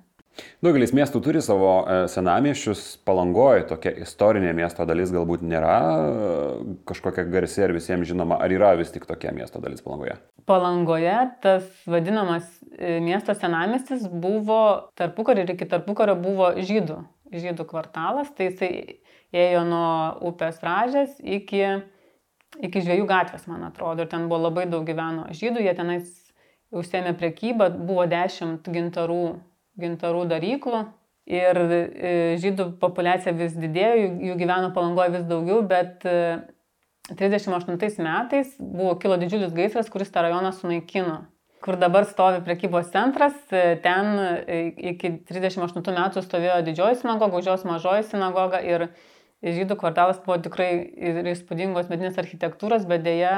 Daugelis 0.65 0.93
miestų 0.93 1.21
turi 1.25 1.41
savo 1.45 1.71
e, 1.89 1.99
senamieščius, 2.13 2.83
palangoje 3.09 3.67
tokia 3.71 3.93
istorinė 4.05 4.53
miesto 4.57 4.85
dalis 4.89 5.13
galbūt 5.15 5.45
nėra 5.47 5.77
e, 5.87 6.75
kažkokia 6.89 7.25
garsi 7.33 7.65
ar 7.65 7.73
visiems 7.77 8.09
žinoma, 8.11 8.41
ar 8.43 8.53
yra 8.53 8.75
vis 8.77 8.93
tik 8.93 9.07
tokia 9.09 9.33
miesto 9.37 9.63
dalis 9.63 9.85
palangoje? 9.85 10.19
Palangoje 10.51 11.17
tas 11.45 11.65
vadinamas 11.89 12.47
e, 12.77 12.99
miesto 13.05 13.33
senamiestis 13.39 14.05
buvo 14.11 14.61
tarpukario 14.99 15.47
ir 15.47 15.55
iki 15.57 15.69
tarpukario 15.71 16.19
buvo 16.21 16.53
žydų, 16.59 17.01
žydų 17.33 17.69
kvartalas, 17.71 18.29
tai 18.37 18.51
jisai 18.51 18.73
ėjo 19.37 19.65
nuo 19.69 19.89
upės 20.29 20.61
ražės 20.65 21.17
iki, 21.23 21.65
iki 22.63 22.85
žviejų 22.85 23.09
gatvės, 23.11 23.49
man 23.51 23.67
atrodo, 23.69 24.05
ir 24.05 24.13
ten 24.13 24.31
buvo 24.31 24.47
labai 24.47 24.69
daug 24.71 24.87
gyveno 24.89 25.27
žydų, 25.35 25.65
jie 25.67 25.75
tenais 25.77 26.09
užsėmė 26.75 27.13
prekybą, 27.19 27.71
buvo 27.89 28.07
dešimt 28.11 28.69
gintarų 28.73 29.37
gintarų 29.81 30.25
daryklų. 30.31 30.85
Ir 31.27 31.59
e, 31.59 31.79
žydų 32.39 32.69
populiacija 32.83 33.33
vis 33.35 33.57
didėjo, 33.59 34.11
jų 34.29 34.37
gyveno 34.39 34.71
palangoje 34.75 35.17
vis 35.17 35.25
daugiau, 35.27 35.63
bet 35.67 36.05
38 36.07 37.75
e, 37.75 37.89
metais 38.07 38.53
buvo 38.61 38.95
kilo 39.03 39.19
didžiulis 39.19 39.55
gaisras, 39.57 39.91
kuris 39.91 40.13
tą 40.15 40.23
rajoną 40.23 40.55
sunaikino. 40.55 41.25
Kur 41.65 41.81
dabar 41.81 42.07
stovi 42.07 42.45
prekybos 42.47 42.93
centras, 42.95 43.35
e, 43.51 43.75
ten 43.83 44.15
iki 44.93 45.17
38 45.27 45.83
metų 45.99 46.23
stovėjo 46.23 46.61
didžioji 46.69 47.03
sinagoga, 47.03 47.43
už 47.43 47.51
jos 47.51 47.67
mažoji 47.67 48.07
sinagoga 48.13 48.63
ir 48.63 48.87
žydų 49.55 49.77
kvartalas 49.79 50.19
buvo 50.25 50.39
tikrai 50.43 50.71
ir 50.83 51.23
įspūdingos 51.33 51.91
medinės 51.93 52.19
architektūros, 52.23 52.87
bet 52.89 53.05
dėja 53.07 53.33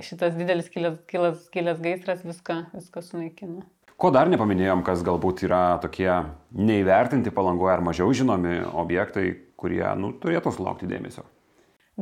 šitas 0.00 0.36
didelis 0.38 0.70
kilęs, 0.72 0.98
kilęs, 1.10 1.46
kilęs 1.52 1.80
gaisras 1.84 2.24
viską, 2.24 2.58
viską 2.72 3.04
sunaikino. 3.04 3.66
Ko 4.00 4.10
dar 4.10 4.30
nepaminėjom, 4.32 4.80
kas 4.86 5.04
galbūt 5.06 5.44
yra 5.46 5.78
tokie 5.82 6.10
neįvertinti 6.56 7.30
palangoje 7.34 7.76
ar 7.76 7.84
mažiau 7.86 8.14
žinomi 8.16 8.62
objektai, 8.82 9.28
kurie 9.60 9.84
nu, 10.00 10.14
turėtų 10.18 10.54
sulaukti 10.56 10.88
dėmesio? 10.90 11.22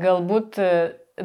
Galbūt 0.01 0.57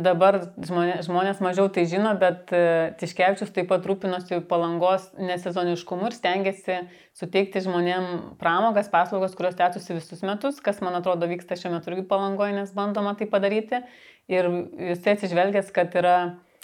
dabar 0.02 0.38
žmonės, 0.66 1.06
žmonės 1.08 1.42
mažiau 1.44 1.70
tai 1.74 1.86
žino, 1.90 2.12
bet 2.20 2.52
e, 2.56 2.62
Tiškevičius 3.00 3.54
taip 3.56 3.70
pat 3.70 3.86
rūpinosi 3.88 4.42
palangos 4.50 5.08
nesezoniškumu 5.20 6.10
ir 6.10 6.18
stengiasi 6.18 6.80
suteikti 7.18 7.64
žmonėm 7.66 8.10
pramogas, 8.42 8.90
paslaugas, 8.94 9.36
kurios 9.38 9.58
tętusi 9.60 9.98
visus 9.98 10.26
metus, 10.28 10.60
kas 10.64 10.82
man 10.86 10.98
atrodo 11.00 11.30
vyksta 11.32 11.58
šiuo 11.60 11.76
metu 11.78 11.94
irgi 11.94 12.08
palangoje, 12.10 12.58
nes 12.58 12.74
bandoma 12.76 13.16
tai 13.20 13.30
padaryti. 13.32 13.84
Ir 14.32 14.50
jisai 14.92 15.16
atsižvelgęs, 15.16 15.72
kad 15.76 15.94
yra 16.00 16.18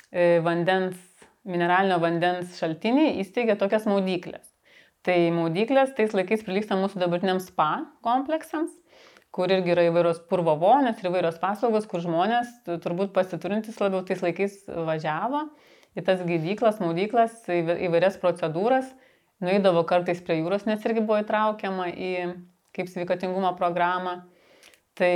e, 0.09 0.39
vandens 0.45 0.97
mineralinio 1.47 1.97
vandens 2.01 2.57
šaltiniai 2.59 3.17
įsteigė 3.21 3.57
tokias 3.59 3.87
maudyklės. 3.89 4.45
Tai 5.05 5.17
maudyklės 5.33 5.95
tais 5.97 6.13
laikais 6.13 6.43
prilyksta 6.45 6.77
mūsų 6.77 7.01
dabartiniams 7.01 7.47
spa 7.49 7.71
kompleksams, 8.05 8.73
kur 9.35 9.51
irgi 9.51 9.71
yra 9.73 9.87
įvairios 9.87 10.19
purvo 10.29 10.57
vonės 10.59 10.99
ir 10.99 11.09
įvairios 11.09 11.39
paslaugos, 11.41 11.87
kur 11.87 12.03
žmonės, 12.03 12.51
turbūt 12.83 13.13
pasiturintis 13.15 13.79
labiau 13.79 14.03
tais 14.07 14.23
laikais 14.23 14.57
važiavo 14.67 15.45
į 15.95 16.03
tas 16.07 16.21
gydyklas, 16.27 16.79
maudyklas, 16.83 17.33
įvairias 17.51 18.17
procedūras, 18.21 18.91
nueidavo 19.43 19.83
kartais 19.87 20.21
prie 20.23 20.39
jūros, 20.39 20.67
nes 20.67 20.83
irgi 20.87 21.03
buvo 21.03 21.19
įtraukiama 21.23 21.89
į 21.91 22.11
kaip 22.75 22.91
sveikatingumo 22.91 23.55
programą. 23.59 24.21
Tai 24.99 25.11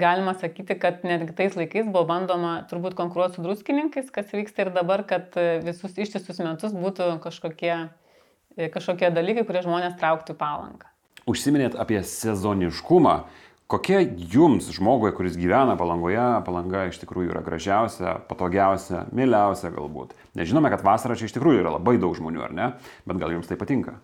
galima 0.00 0.32
sakyti, 0.40 0.74
kad 0.80 1.02
netgi 1.06 1.34
tais 1.36 1.56
laikais 1.56 1.86
buvo 1.86 2.06
bandoma 2.08 2.54
turbūt 2.70 2.96
konkuruoti 2.98 3.36
su 3.36 3.44
druskininkais, 3.44 4.08
kas 4.12 4.32
vyksta 4.32 4.64
ir 4.64 4.72
dabar, 4.74 5.04
kad 5.08 5.36
visus 5.64 5.96
ištisus 6.00 6.40
metus 6.40 6.72
būtų 6.76 7.10
kažkokie, 7.24 7.74
kažkokie 8.72 9.12
dalykai, 9.14 9.44
kurie 9.48 9.62
žmonės 9.68 10.00
trauktų 10.00 10.38
palanką. 10.40 10.88
Užsiminėt 11.28 11.76
apie 11.76 12.00
sezoniškumą. 12.06 13.18
Kokia 13.68 13.98
jums, 14.32 14.70
žmogui, 14.72 15.10
kuris 15.12 15.34
gyvena 15.36 15.74
palangoje, 15.76 16.24
palanga 16.46 16.86
iš 16.88 17.02
tikrųjų 17.02 17.34
yra 17.34 17.42
gražiausia, 17.44 18.14
patogiausia, 18.30 19.02
mieliausia 19.12 19.68
galbūt? 19.74 20.14
Nežinome, 20.40 20.70
kad 20.72 20.80
vasara 20.86 21.18
čia 21.20 21.28
iš 21.28 21.34
tikrųjų 21.36 21.60
yra 21.66 21.74
labai 21.74 21.98
daug 22.00 22.16
žmonių, 22.16 22.46
ar 22.46 22.54
ne? 22.56 22.70
Bet 23.04 23.20
gal 23.20 23.34
jums 23.36 23.50
tai 23.50 23.58
patinka? 23.60 23.98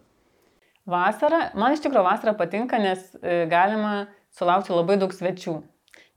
Vasara, 0.84 1.46
man 1.56 1.72
iš 1.72 1.80
tikrųjų 1.86 2.04
vasara 2.04 2.36
patinka, 2.36 2.76
nes 2.76 3.06
e, 3.22 3.46
galima 3.48 3.94
sulaukti 4.36 4.76
labai 4.76 4.98
daug 5.00 5.16
svečių. 5.16 5.62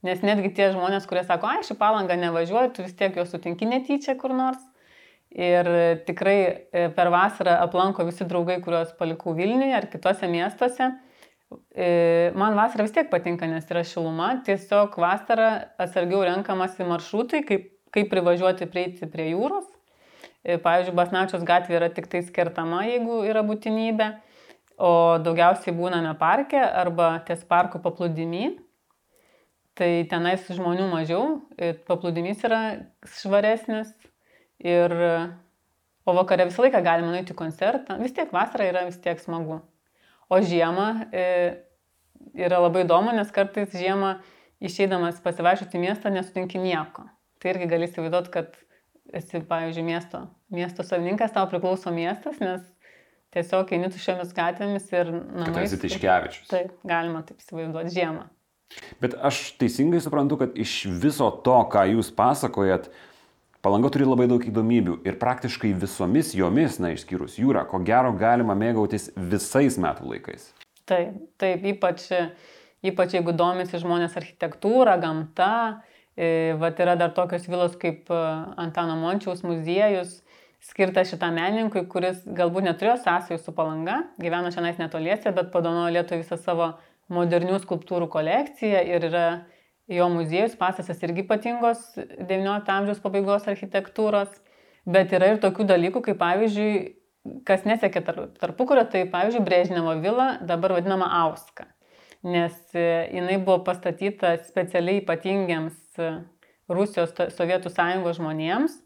Nes 0.04 0.20
netgi 0.20 0.52
tie 0.60 0.68
žmonės, 0.74 1.08
kurie 1.08 1.24
sako, 1.24 1.48
ai, 1.48 1.64
šį 1.64 1.78
palangą 1.80 2.20
nevažiuoju, 2.20 2.74
tu 2.76 2.84
vis 2.84 2.92
tiek 3.00 3.16
juos 3.16 3.32
sutinki 3.32 3.64
netyčia 3.64 4.12
kur 4.20 4.36
nors. 4.36 4.60
Ir 5.28 5.68
tikrai 6.08 6.38
e, 6.72 6.86
per 6.96 7.10
vasarą 7.12 7.58
aplanko 7.60 8.06
visi 8.08 8.24
draugai, 8.24 8.62
kuriuos 8.64 8.94
palikau 8.96 9.34
Vilniuje 9.36 9.74
ar 9.76 9.86
kitose 9.92 10.28
miestuose. 10.30 10.88
E, 11.76 12.32
man 12.36 12.56
vasara 12.56 12.86
vis 12.86 12.94
tiek 12.96 13.10
patinka, 13.12 13.48
nes 13.48 13.68
yra 13.68 13.84
šiluma. 13.84 14.30
Tiesiog 14.46 14.96
vasara 15.00 15.50
atsargiau 15.80 16.22
renkamasi 16.24 16.86
maršrutai, 16.88 17.42
kaip, 17.48 17.68
kaip 17.92 18.08
privažiuoti 18.12 18.70
prieiti 18.72 19.08
prie 19.12 19.30
jūros. 19.34 19.68
E, 20.44 20.56
pavyzdžiui, 20.64 20.96
Basnačios 20.96 21.44
gatvė 21.44 21.76
yra 21.82 21.92
tik 21.92 22.08
tai 22.08 22.24
skirtama, 22.24 22.86
jeigu 22.88 23.20
yra 23.28 23.44
būtinybė, 23.44 24.08
o 24.80 24.92
daugiausiai 25.20 25.76
būname 25.76 26.14
parke 26.16 26.56
arba 26.56 27.18
ties 27.28 27.44
parko 27.44 27.82
paplūdimy. 27.84 28.54
Tai 29.78 29.88
tenais 30.10 30.48
žmonių 30.50 30.88
mažiau, 30.90 31.24
e, 31.60 31.74
paplūdimys 31.86 32.40
yra 32.48 32.62
švaresnis 33.20 33.92
ir 34.64 34.94
o 36.08 36.14
vakare 36.16 36.48
visą 36.48 36.64
laiką 36.64 36.82
galima 36.84 37.12
nueiti 37.12 37.36
koncertą. 37.36 37.98
Vis 38.02 38.14
tiek 38.16 38.32
vasara 38.32 38.68
yra 38.70 38.84
vis 38.88 38.98
tiek 39.02 39.20
smagu. 39.20 39.60
O 40.28 40.40
žiemą 40.44 40.88
e, 41.12 41.24
yra 42.36 42.60
labai 42.60 42.84
įdomu, 42.84 43.12
nes 43.16 43.30
kartais 43.34 43.72
žiemą 43.76 44.18
išeidamas 44.64 45.20
pasivaikščioti 45.24 45.78
į 45.78 45.84
miestą 45.86 46.12
nesutinki 46.12 46.60
nieko. 46.60 47.06
Tai 47.38 47.52
irgi 47.52 47.68
gali 47.70 47.86
įsivaizduoti, 47.86 48.32
kad 48.34 48.56
esi, 49.14 49.40
pavyzdžiui, 49.48 49.84
miesto, 49.86 50.24
miesto 50.52 50.84
savininkas, 50.84 51.32
tau 51.36 51.46
priklauso 51.50 51.92
miestas, 51.94 52.40
nes 52.42 52.64
tiesiog 53.34 53.70
eini 53.76 53.90
tuščiomis 53.92 54.34
gatvėmis 54.36 54.88
ir 54.92 55.12
namais. 55.14 55.54
Tai 55.54 55.64
esi 55.68 55.80
Tiškevičius. 55.84 56.48
Taip, 56.50 56.74
galima 56.88 57.22
taip 57.28 57.40
įsivaizduoti 57.44 57.94
žiemą. 57.94 58.26
Bet 59.00 59.14
aš 59.24 59.54
teisingai 59.60 60.00
suprantu, 60.04 60.42
kad 60.42 60.56
iš 60.60 60.82
viso 61.00 61.30
to, 61.44 61.56
ką 61.72 61.86
jūs 61.94 62.10
pasakojat, 62.16 62.90
Palanga 63.58 63.90
turi 63.90 64.06
labai 64.06 64.28
daug 64.30 64.44
įdomybių 64.46 65.00
ir 65.08 65.16
praktiškai 65.18 65.72
visomis 65.82 66.30
jomis, 66.36 66.76
na 66.78 66.92
išskyrus 66.94 67.40
jūrą, 67.40 67.64
ko 67.66 67.80
gero 67.82 68.12
galima 68.14 68.54
mėgautis 68.54 69.08
visais 69.18 69.74
metų 69.82 70.12
laikais. 70.12 70.52
Taip, 70.86 71.16
taip 71.42 71.66
ypač, 71.72 72.04
ypač 72.86 73.16
jeigu 73.18 73.34
domisi 73.34 73.80
žmonės 73.82 74.14
architektūra, 74.20 74.94
gamta, 75.02 75.50
e, 76.14 76.54
vat 76.62 76.78
yra 76.78 76.94
dar 77.00 77.10
tokios 77.16 77.50
vilos 77.50 77.74
kaip 77.82 78.06
e, 78.14 78.22
Antano 78.62 78.94
Mončiaus 79.02 79.42
muziejus, 79.42 80.20
skirtas 80.62 81.10
šitam 81.10 81.34
menininkui, 81.38 81.82
kuris 81.90 82.22
galbūt 82.38 82.70
neturėjo 82.70 83.00
sąsajų 83.02 83.42
su 83.42 83.58
palanga, 83.58 84.04
gyveno 84.22 84.54
šiandien 84.54 84.84
netoliese, 84.86 85.34
bet 85.34 85.50
padanojo 85.50 85.90
Lietuvai 85.98 86.22
visą 86.22 86.38
savo 86.38 86.76
modernių 87.10 87.58
skulptūrų 87.66 88.06
kolekciją 88.12 88.86
ir 88.86 89.10
yra 89.10 89.28
jo 89.88 90.08
muziejus, 90.12 90.56
pasasas 90.60 91.00
irgi 91.02 91.24
ypatingos 91.24 91.80
XIX 91.96 92.68
amžiaus 92.74 93.00
pabaigos 93.02 93.48
architektūros, 93.48 94.30
bet 94.88 95.12
yra 95.16 95.32
ir 95.32 95.42
tokių 95.42 95.66
dalykų, 95.68 96.02
kaip 96.04 96.20
pavyzdžiui, 96.20 96.72
kas 97.48 97.64
nesekė 97.68 98.04
tarpukurio, 98.40 98.84
tai 98.88 99.04
pavyzdžiui, 99.10 99.44
Brežnevo 99.44 99.96
vila 100.02 100.30
dabar 100.44 100.76
vadinama 100.78 101.08
Auska, 101.24 101.68
nes 102.24 102.56
e, 102.76 102.84
jinai 103.16 103.38
buvo 103.40 103.62
pastatyta 103.66 104.36
specialiai 104.48 105.02
ypatingiams 105.02 106.00
e, 106.00 106.12
Rusijos 106.68 107.14
Sovietų 107.36 107.72
sąjungos 107.72 108.20
žmonėms, 108.20 108.78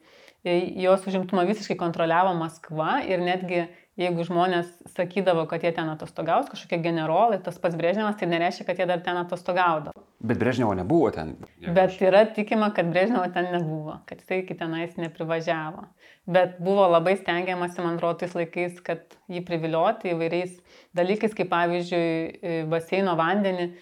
e, 0.46 0.58
jos 0.84 1.06
užimtumą 1.10 1.46
visiškai 1.50 1.78
kontroliavo 1.80 2.34
Maskva 2.38 3.00
ir 3.06 3.22
netgi 3.22 3.66
jeigu 3.98 4.24
žmonės 4.26 4.70
sakydavo, 4.94 5.44
kad 5.50 5.64
jie 5.66 5.72
ten 5.76 5.90
atostogaus, 5.92 6.48
kažkokie 6.50 6.80
generolai, 6.84 7.42
tas 7.44 7.58
pats 7.60 7.76
Brežnevas, 7.78 8.16
tai 8.18 8.30
nereiškia, 8.30 8.66
kad 8.68 8.80
jie 8.80 8.88
dar 8.88 9.02
ten 9.04 9.18
atostogaudavo. 9.20 10.01
Bet 10.22 10.38
Brežnevo 10.38 10.74
nebuvo 10.78 11.10
ten. 11.10 11.34
Bet 11.74 11.98
yra 12.02 12.22
tikima, 12.30 12.70
kad 12.76 12.90
Brežnevo 12.92 13.24
ten 13.34 13.50
nebuvo, 13.50 13.98
kad 14.06 14.22
jisai 14.22 14.42
iki 14.44 14.54
tenais 14.58 14.94
neprivažiavo. 15.00 15.84
Bet 16.30 16.60
buvo 16.62 16.86
labai 16.86 17.16
stengiamasi, 17.18 17.82
man 17.82 17.98
atrodo, 17.98 18.20
tais 18.22 18.36
laikais, 18.38 18.78
kad 18.86 19.16
jį 19.32 19.42
privilioti 19.48 20.14
įvairiais 20.14 20.54
dalykais, 20.94 21.34
kaip 21.34 21.50
pavyzdžiui, 21.50 22.66
baseino 22.70 23.16
vandenį 23.18 23.72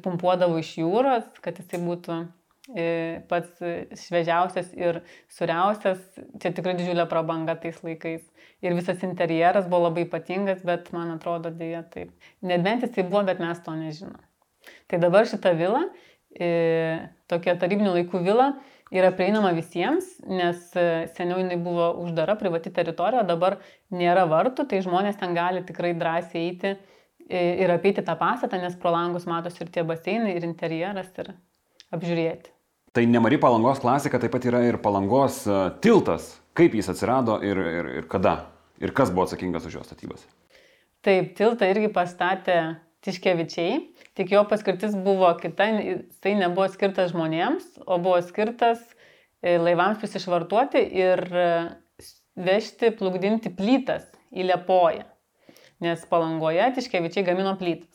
pumpuodavo 0.00 0.60
iš 0.62 0.78
jūros, 0.80 1.26
kad 1.44 1.60
jisai 1.60 1.82
būtų 1.84 2.22
E, 2.70 3.22
pats 3.26 3.62
šviežiausias 3.98 4.68
ir 4.78 5.00
suriausias, 5.32 6.02
čia 6.42 6.52
tikrai 6.54 6.76
didžiulė 6.78 7.06
prabanga 7.10 7.56
tais 7.58 7.80
laikais. 7.82 8.22
Ir 8.62 8.76
visas 8.76 9.02
interjeras 9.06 9.66
buvo 9.66 9.88
labai 9.88 10.04
ypatingas, 10.06 10.60
bet 10.66 10.92
man 10.94 11.10
atrodo 11.16 11.50
dėja 11.50 11.82
taip. 11.94 12.12
Nebent 12.46 12.84
jisai 12.86 13.06
buvo, 13.08 13.24
bet 13.26 13.40
mes 13.42 13.62
to 13.64 13.74
nežinom. 13.74 14.20
Tai 14.90 14.98
dabar 14.98 15.28
šita 15.30 15.52
vila, 15.54 15.84
tokia 17.30 17.54
tarybinių 17.60 17.94
laikų 17.94 18.22
vila, 18.26 18.48
yra 18.90 19.12
prieinama 19.14 19.52
visiems, 19.54 20.16
nes 20.26 20.72
e, 20.74 20.86
seniau 21.14 21.38
jinai 21.38 21.58
buvo 21.62 21.92
uždara, 22.02 22.34
privati 22.38 22.72
teritorija, 22.74 23.22
dabar 23.26 23.60
nėra 23.94 24.26
vartų, 24.30 24.66
tai 24.70 24.80
žmonės 24.82 25.20
ten 25.20 25.36
gali 25.36 25.62
tikrai 25.66 25.92
drąsiai 25.98 26.42
eiti 26.48 26.74
ir 27.30 27.70
apeiti 27.70 28.02
tą 28.02 28.16
pastatą, 28.18 28.58
nes 28.58 28.74
pro 28.74 28.90
langus 28.90 29.28
matosi 29.30 29.62
ir 29.62 29.70
tie 29.70 29.84
baseinai, 29.86 30.34
ir 30.34 30.46
interjeras, 30.48 31.12
ir 31.22 31.30
apžiūrėti. 31.94 32.50
Tai 32.90 33.04
nemari 33.06 33.38
palangos 33.38 33.78
klasika 33.78 34.18
taip 34.18 34.32
pat 34.34 34.46
yra 34.50 34.64
ir 34.66 34.80
palangos 34.82 35.44
e, 35.46 35.58
tiltas. 35.84 36.32
Kaip 36.58 36.74
jis 36.74 36.90
atsirado 36.90 37.38
ir, 37.46 37.58
ir, 37.62 37.88
ir 38.00 38.06
kada? 38.10 38.48
Ir 38.82 38.90
kas 38.96 39.12
buvo 39.14 39.28
atsakingas 39.28 39.68
už 39.68 39.76
jo 39.78 39.82
statybas? 39.86 40.24
Taip, 41.06 41.30
tiltą 41.38 41.68
irgi 41.70 41.92
pastatė 41.94 42.56
Tiškevičiai, 43.00 43.76
tik 44.18 44.32
jo 44.34 44.42
paskirtis 44.48 44.92
buvo 44.92 45.30
kita, 45.40 45.70
tai 46.20 46.34
nebuvo 46.36 46.66
skirtas 46.68 47.14
žmonėms, 47.14 47.78
o 47.88 47.96
buvo 47.96 48.18
skirtas 48.20 48.82
e, 49.40 49.54
laivams 49.56 50.02
prisišvartuoti 50.02 50.82
ir 51.00 51.22
e, 51.32 51.46
vežti, 52.36 52.90
plukdinti 52.98 53.52
plytas 53.56 54.04
į 54.36 54.50
Lepoją. 54.50 55.06
Nes 55.80 56.04
palangoje 56.10 56.66
Tiškevičiai 56.76 57.24
gamino 57.30 57.54
plytas. 57.56 57.88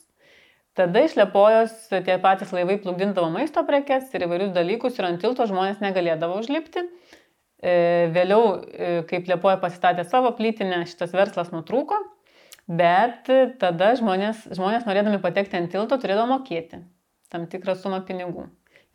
Tada 0.76 1.04
iš 1.06 1.14
Liepojos 1.16 1.86
tie 1.94 2.18
patys 2.20 2.50
laivai 2.52 2.80
plukdindavo 2.82 3.30
maisto 3.32 3.62
prekes 3.64 4.10
ir 4.10 4.26
įvairius 4.26 4.50
dalykus 4.58 4.98
ir 4.98 5.06
ant 5.06 5.22
tilto 5.22 5.46
žmonės 5.46 5.78
negalėdavo 5.86 6.42
užlipti. 6.42 6.82
E, 7.62 8.10
vėliau, 8.10 8.58
kaip 9.06 9.30
Liepoja 9.30 9.62
pasistatė 9.62 10.02
savo 10.10 10.34
plytinę, 10.36 10.82
šitas 10.90 11.14
verslas 11.14 11.54
nutrūko, 11.54 12.02
bet 12.66 13.30
tada 13.60 13.94
žmonės, 13.98 14.44
žmonės 14.54 14.86
norėdami 14.88 15.22
patekti 15.22 15.58
ant 15.58 15.72
tilto 15.72 15.98
turėdavo 16.02 16.28
mokėti 16.34 16.82
tam 17.32 17.46
tikrą 17.50 17.74
sumą 17.78 18.02
pinigų. 18.06 18.46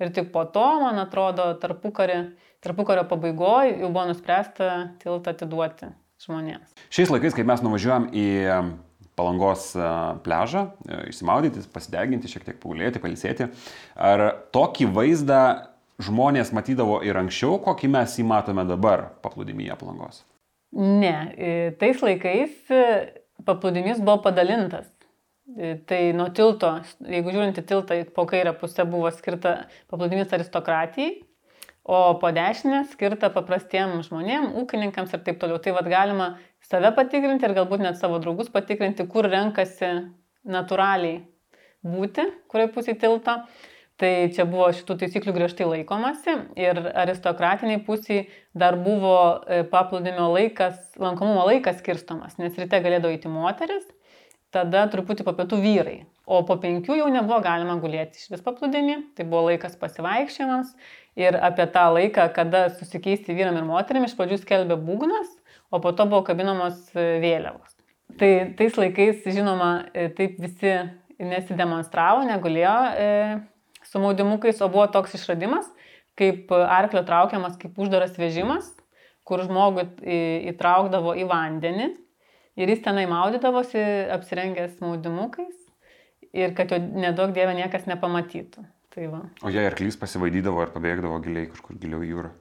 Ir 0.02 0.12
tik 0.16 0.32
po 0.34 0.46
to, 0.50 0.64
man 0.82 0.98
atrodo, 1.02 1.52
tarpukario, 1.62 2.32
tarpukario 2.64 3.04
pabaigoje 3.10 3.76
jau 3.84 3.90
buvo 3.92 4.08
nuspręsta 4.10 4.70
tiltą 5.04 5.36
atiduoti 5.36 5.92
žmonėms. 6.24 6.74
Šiais 6.94 7.12
laikais, 7.14 7.36
kai 7.38 7.46
mes 7.46 7.62
nuvažiuojam 7.62 8.08
į 8.10 8.26
palangos 9.20 9.68
e, 9.76 9.90
pležą, 10.26 10.64
e, 10.88 11.02
išsimaudyti, 11.12 11.66
pasideginti, 11.74 12.32
šiek 12.32 12.48
tiek 12.48 12.58
paulėti, 12.62 13.02
palisėti. 13.04 13.52
Ar 13.94 14.26
tokį 14.56 14.90
vaizdą 14.96 15.44
žmonės 16.02 16.54
matydavo 16.56 17.02
ir 17.06 17.20
anksčiau, 17.22 17.60
kokį 17.62 17.92
mes 17.94 18.18
jį 18.18 18.26
matome 18.32 18.66
dabar 18.70 19.12
paplūdimyje 19.22 19.78
palangos? 19.78 20.24
Ne, 20.72 21.76
tais 21.78 22.00
laikais 22.02 22.72
paplūdimys 23.48 24.02
buvo 24.02 24.22
padalintas. 24.28 24.90
Tai 25.90 26.00
nuo 26.16 26.30
tilto, 26.32 26.70
jeigu 27.04 27.34
žiūrint 27.34 27.58
į 27.60 27.64
tiltą, 27.68 27.98
po 28.16 28.24
kairę 28.30 28.54
pusę 28.60 28.86
buvo 28.88 29.10
skirta 29.12 29.66
paplūdimys 29.92 30.32
aristokratijai, 30.38 31.18
o 31.84 32.14
po 32.22 32.30
dešinę 32.32 32.86
skirta 32.92 33.32
paprastiem 33.34 33.98
žmonėm, 34.06 34.52
ūkininkams 34.62 35.12
ir 35.18 35.24
taip 35.26 35.42
toliau. 35.42 35.60
Tai 35.60 35.74
vad 35.76 35.90
galima 35.92 36.30
save 36.70 36.94
patikrinti 36.96 37.48
ir 37.48 37.56
galbūt 37.58 37.84
net 37.84 38.00
savo 38.00 38.22
draugus 38.24 38.52
patikrinti, 38.54 39.08
kur 39.12 39.28
renkasi 39.28 39.92
natūraliai 40.48 41.20
būti, 41.84 42.28
kurioje 42.48 42.74
pusėje 42.78 43.00
tilto. 43.02 43.40
Tai 44.02 44.10
čia 44.34 44.48
buvo 44.50 44.66
šitų 44.74 44.96
taisyklių 44.98 45.34
griežtai 45.36 45.66
laikomasi 45.70 46.34
ir 46.58 46.80
aristokratiniai 47.04 47.84
pusiai 47.86 48.24
dar 48.58 48.74
buvo 48.82 49.14
e, 49.46 49.60
paplūdimio 49.70 50.26
laikas, 50.34 50.80
lankomumo 50.98 51.44
laikas 51.46 51.78
skirstomas, 51.84 52.40
nes 52.42 52.58
ryte 52.58 52.80
galėdavo 52.82 53.14
įti 53.14 53.30
moteris, 53.30 53.84
tada 54.50 54.88
truputį 54.90 55.26
po 55.28 55.36
pietų 55.38 55.60
vyrai, 55.62 55.94
o 56.26 56.40
po 56.48 56.58
penkių 56.64 56.98
jau 56.98 57.12
nebuvo 57.14 57.38
galima 57.46 57.76
gulėti 57.84 58.18
iš 58.18 58.32
vis 58.34 58.42
paplūdimį, 58.48 58.98
tai 59.20 59.28
buvo 59.28 59.52
laikas 59.52 59.78
pasivaikščiamas 59.84 60.74
ir 61.22 61.38
apie 61.38 61.70
tą 61.70 61.86
laiką, 62.00 62.26
kada 62.34 62.66
susikeisti 62.80 63.38
vyram 63.38 63.62
ir 63.62 63.70
moterim, 63.70 64.10
iš 64.10 64.18
pradžių 64.18 64.42
skelbė 64.42 64.80
būgnas, 64.82 65.30
o 65.70 65.78
po 65.78 65.94
to 65.94 66.10
buvo 66.10 66.26
kabinamos 66.26 66.82
e, 66.98 67.06
vėliavos. 67.22 67.78
Tai 68.18 68.34
tais 68.58 68.82
laikais, 68.82 69.22
žinoma, 69.30 69.72
e, 69.94 70.10
taip 70.18 70.42
visi 70.42 70.74
nesidemonstravo, 71.22 72.26
negulėjo 72.26 72.76
su 73.92 74.00
maudimukais, 74.00 74.62
o 74.64 74.70
buvo 74.72 74.88
toks 74.92 75.18
išradimas, 75.20 75.68
kaip 76.20 76.52
arklio 76.52 77.04
traukiamas 77.08 77.58
kaip 77.60 77.80
uždaras 77.82 78.16
vežimas, 78.20 78.70
kur 79.28 79.44
žmogų 79.46 79.88
įtraukdavo 80.52 81.16
į 81.20 81.28
vandenį 81.30 81.90
ir 82.60 82.72
jis 82.72 82.84
tenai 82.84 83.08
maudydavosi 83.12 83.82
apsirengęs 84.16 84.80
maudimukais 84.84 85.58
ir 86.36 86.56
kad 86.58 86.72
jo 86.72 86.80
nedaug 86.80 87.34
dievė 87.36 87.56
niekas 87.60 87.88
nepamatytų. 87.90 88.64
Tai 88.92 89.06
va. 89.08 89.22
o 89.40 89.48
jei 89.48 89.64
arklys 89.64 89.96
pasivaidydavo 89.96 90.66
ar 90.66 90.72
pabėgdavo 90.74 91.22
giliai 91.24 91.48
kažkur 91.48 91.78
giliau 91.80 92.02
į 92.04 92.10
jūrą? 92.10 92.32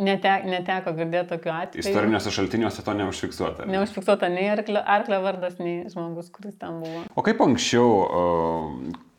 Nete, 0.00 0.30
neteko 0.48 0.94
girdėti 0.96 1.28
tokiu 1.34 1.50
atveju. 1.52 1.84
Istoriniuose 1.84 2.32
šaltiniuose 2.32 2.84
to 2.86 2.94
neužfiksuota. 2.96 3.66
Neužfiksuota 3.68 4.30
nei 4.32 4.46
arklio, 4.48 4.80
arklio 4.80 5.18
vardas, 5.20 5.58
nei 5.60 5.82
žmogus, 5.92 6.30
kuris 6.32 6.56
ten 6.56 6.80
buvo. 6.80 7.02
O 7.12 7.24
kaip 7.26 7.44
anksčiau, 7.44 7.90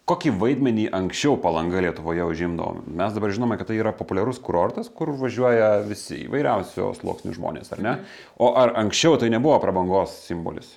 kokį 0.10 0.34
vaidmenį 0.42 0.90
anksčiau 0.96 1.38
palanga 1.42 1.82
Lietuvoje 1.84 2.26
užimdavo? 2.28 2.84
Mes 2.88 3.16
dabar 3.16 3.34
žinome, 3.36 3.58
kad 3.60 3.70
tai 3.70 3.80
yra 3.80 3.94
populiarus 3.96 4.42
kurortas, 4.44 4.90
kur 4.92 5.14
važiuoja 5.20 5.78
visi 5.88 6.26
įvairiausios 6.26 7.00
sluoksnių 7.02 7.36
žmonės, 7.38 7.72
ar 7.76 7.84
ne? 7.84 7.98
O 8.38 8.52
ar 8.60 8.76
anksčiau 8.84 9.20
tai 9.22 9.32
nebuvo 9.34 9.58
prabangos 9.64 10.16
simbolis? 10.28 10.76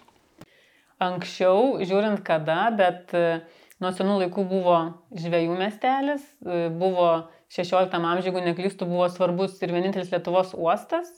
Anksčiau, 1.02 1.76
žiūrint 1.84 2.22
kada, 2.24 2.70
bet 2.72 3.12
uh, 3.18 3.42
nuo 3.82 3.92
senų 3.92 4.20
laikų 4.22 4.46
buvo 4.48 4.78
žvėjų 5.18 5.58
miestelis, 5.58 6.24
uh, 6.46 6.68
buvo 6.72 7.26
16 7.52 7.92
amžiuje, 7.98 8.30
jeigu 8.30 8.44
neklystų, 8.46 8.88
buvo 8.88 9.10
svarbus 9.12 9.58
ir 9.62 9.74
vienintelis 9.74 10.10
Lietuvos 10.14 10.54
uostas. 10.56 11.10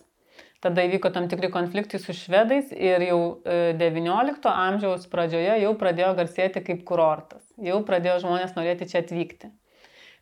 Tada 0.58 0.82
įvyko 0.82 1.12
tam 1.14 1.28
tikri 1.30 1.52
konfliktai 1.54 2.00
su 2.02 2.10
švedais 2.16 2.72
ir 2.74 3.04
jau 3.06 3.20
19 3.46 4.42
e, 4.42 4.50
amžiaus 4.50 5.06
pradžioje 5.06 5.60
jau 5.62 5.70
pradėjo 5.78 6.16
garsėti 6.18 6.64
kaip 6.66 6.82
kurortas. 6.88 7.44
Jau 7.64 7.80
pradėjo 7.86 8.20
žmonės 8.22 8.54
norėti 8.56 8.88
čia 8.90 9.02
atvykti. 9.02 9.50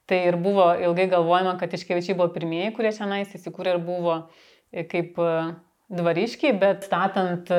Tai 0.06 0.18
ir 0.28 0.38
buvo 0.38 0.70
ilgai 0.78 1.08
galvojama, 1.10 1.56
kad 1.60 1.72
iškevičiai 1.74 2.16
buvo 2.16 2.30
pirmieji, 2.34 2.72
kurie 2.76 2.92
čia 2.94 3.08
nais 3.10 3.32
įsikūrė 3.34 3.76
ir 3.76 3.80
buvo 3.84 4.18
e, 4.70 4.84
kaip 4.86 5.18
e, 5.18 5.30
dvariškiai, 5.96 6.54
bet 6.58 6.86
statant 6.86 7.50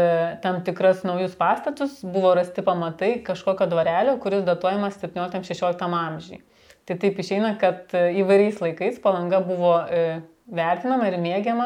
tam 0.43 0.61
tikras 0.67 1.03
naujus 1.07 1.35
pastatus 1.39 1.99
buvo 2.03 2.33
rasti 2.39 2.63
pamatai 2.63 3.17
kažkokio 3.27 3.67
dvarelio, 3.71 4.17
kuris 4.23 4.47
datuojamas 4.47 4.99
17-16 5.03 5.83
amžiui. 5.87 6.41
Tai 6.87 6.95
taip 6.95 7.17
išeina, 7.19 7.51
kad 7.59 7.91
e, 7.91 8.05
įvairiais 8.21 8.61
laikais 8.63 9.01
palanga 9.03 9.41
buvo 9.43 9.73
e, 9.91 10.21
vertinama 10.47 11.09
ir 11.09 11.17
mėgiama 11.19 11.65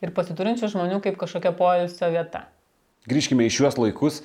ir 0.00 0.12
pasiturinčių 0.16 0.70
žmonių 0.72 1.02
kaip 1.04 1.18
kažkokia 1.20 1.52
poilsio 1.58 2.08
vieta. 2.14 2.46
Grįžkime 3.10 3.44
į 3.44 3.52
šiuos 3.52 3.76
laikus. 3.76 4.22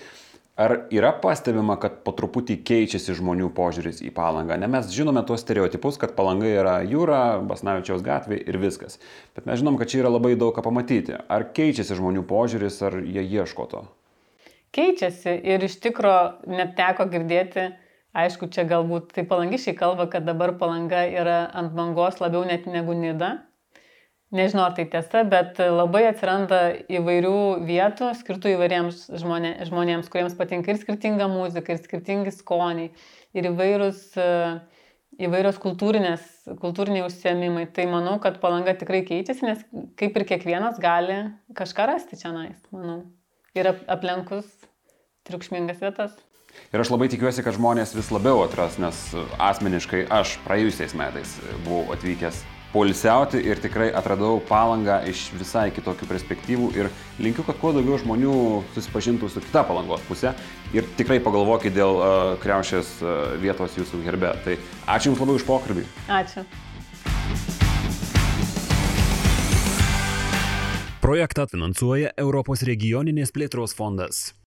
Ar 0.60 0.74
yra 0.92 1.14
pastebima, 1.22 1.78
kad 1.80 2.02
po 2.04 2.12
truputį 2.12 2.58
keičiasi 2.68 3.14
žmonių 3.16 3.48
požiūris 3.56 4.02
į 4.04 4.10
palangą? 4.16 4.58
Ne 4.60 4.68
mes 4.68 4.90
žinome 4.92 5.24
tuos 5.28 5.40
stereotipus, 5.46 5.96
kad 6.02 6.18
palanga 6.18 6.50
yra 6.52 6.74
jūra, 6.84 7.40
Basnavičiaus 7.48 8.04
gatvė 8.04 8.42
ir 8.44 8.60
viskas. 8.60 9.00
Bet 9.38 9.48
mes 9.48 9.62
žinom, 9.62 9.80
kad 9.80 9.88
čia 9.88 10.02
yra 10.02 10.12
labai 10.12 10.34
daug 10.36 10.52
ką 10.56 10.66
pamatyti. 10.66 11.16
Ar 11.16 11.48
keičiasi 11.56 11.96
žmonių 12.02 12.26
požiūris, 12.28 12.82
ar 12.90 13.00
jie 13.00 13.24
ieško 13.24 13.70
to? 13.72 13.86
Keičiasi 14.76 15.38
ir 15.48 15.64
iš 15.64 15.80
tikro 15.80 16.16
net 16.52 16.76
teko 16.76 17.08
girdėti 17.08 17.70
Aišku, 18.10 18.48
čia 18.50 18.64
galbūt 18.66 19.12
tai 19.14 19.22
palangišiai 19.30 19.76
kalba, 19.78 20.08
kad 20.10 20.26
dabar 20.26 20.56
palanga 20.58 21.04
yra 21.06 21.44
ant 21.54 21.76
bangos 21.78 22.18
labiau 22.18 22.42
net 22.42 22.66
negu 22.66 22.96
nida. 22.98 23.36
Nežinau, 24.30 24.68
ar 24.68 24.76
tai 24.78 24.84
tiesa, 24.86 25.24
bet 25.26 25.58
labai 25.58 26.04
atsiranda 26.12 26.60
įvairių 26.86 27.66
vietų 27.66 28.12
skirtų 28.20 28.52
įvairiems 28.54 29.08
žmonė, 29.18 29.56
žmonėms, 29.66 30.12
kuriems 30.14 30.36
patinka 30.38 30.70
ir 30.70 30.78
skirtinga 30.78 31.26
muzika, 31.32 31.74
ir 31.74 31.82
skirtingi 31.82 32.34
skoniai, 32.36 32.92
ir 33.34 33.48
įvairūs, 33.50 34.04
įvairios 35.26 35.58
kultūriniai 35.58 37.08
užsiemimai. 37.08 37.66
Tai 37.74 37.88
manau, 37.90 38.20
kad 38.22 38.38
palanga 38.44 38.78
tikrai 38.78 39.02
keičiasi, 39.08 39.48
nes 39.50 39.66
kaip 39.98 40.22
ir 40.22 40.28
kiekvienas 40.36 40.78
gali 40.84 41.24
kažką 41.58 41.90
rasti 41.90 42.22
čia 42.22 42.30
nais, 42.36 42.62
manau. 42.70 43.02
Ir 43.58 43.72
aplenkus 43.90 44.46
triukšmingas 45.26 45.82
vietas. 45.82 46.14
Ir 46.70 46.86
aš 46.86 46.94
labai 46.94 47.10
tikiuosi, 47.10 47.42
kad 47.42 47.58
žmonės 47.58 47.98
vis 47.98 48.14
labiau 48.14 48.46
atras, 48.46 48.78
nes 48.78 49.02
asmeniškai 49.42 50.06
aš 50.22 50.38
praėjusiais 50.46 50.94
metais 50.98 51.34
buvau 51.66 51.88
atvykęs 51.98 52.46
polisiauti 52.74 53.42
ir 53.42 53.60
tikrai 53.62 53.90
atradau 53.96 54.40
palangą 54.46 55.00
iš 55.10 55.30
visai 55.38 55.70
kitokių 55.74 56.08
perspektyvų 56.10 56.70
ir 56.78 56.90
linkiu, 57.22 57.44
kad 57.48 57.58
kuo 57.62 57.74
daugiau 57.74 57.98
žmonių 58.02 58.36
susipažintų 58.76 59.30
su 59.32 59.44
kita 59.44 59.64
palangos 59.68 60.04
pusė 60.08 60.36
ir 60.76 60.88
tikrai 61.00 61.20
pagalvokit 61.24 61.74
dėl 61.74 61.98
uh, 61.98 62.34
kreušės 62.44 62.96
uh, 63.02 63.14
vietos 63.42 63.78
jūsų 63.80 64.04
herbe. 64.06 64.34
Tai 64.46 64.58
ačiū 64.86 65.10
Jums 65.10 65.24
labai 65.24 65.40
už 65.40 65.48
pokalbį. 65.48 65.86
Ačiū. 66.20 66.46
Projektą 71.02 71.48
finansuoja 71.50 72.12
Europos 72.22 72.62
regioninės 72.68 73.34
plėtros 73.34 73.74
fondas. 73.74 74.39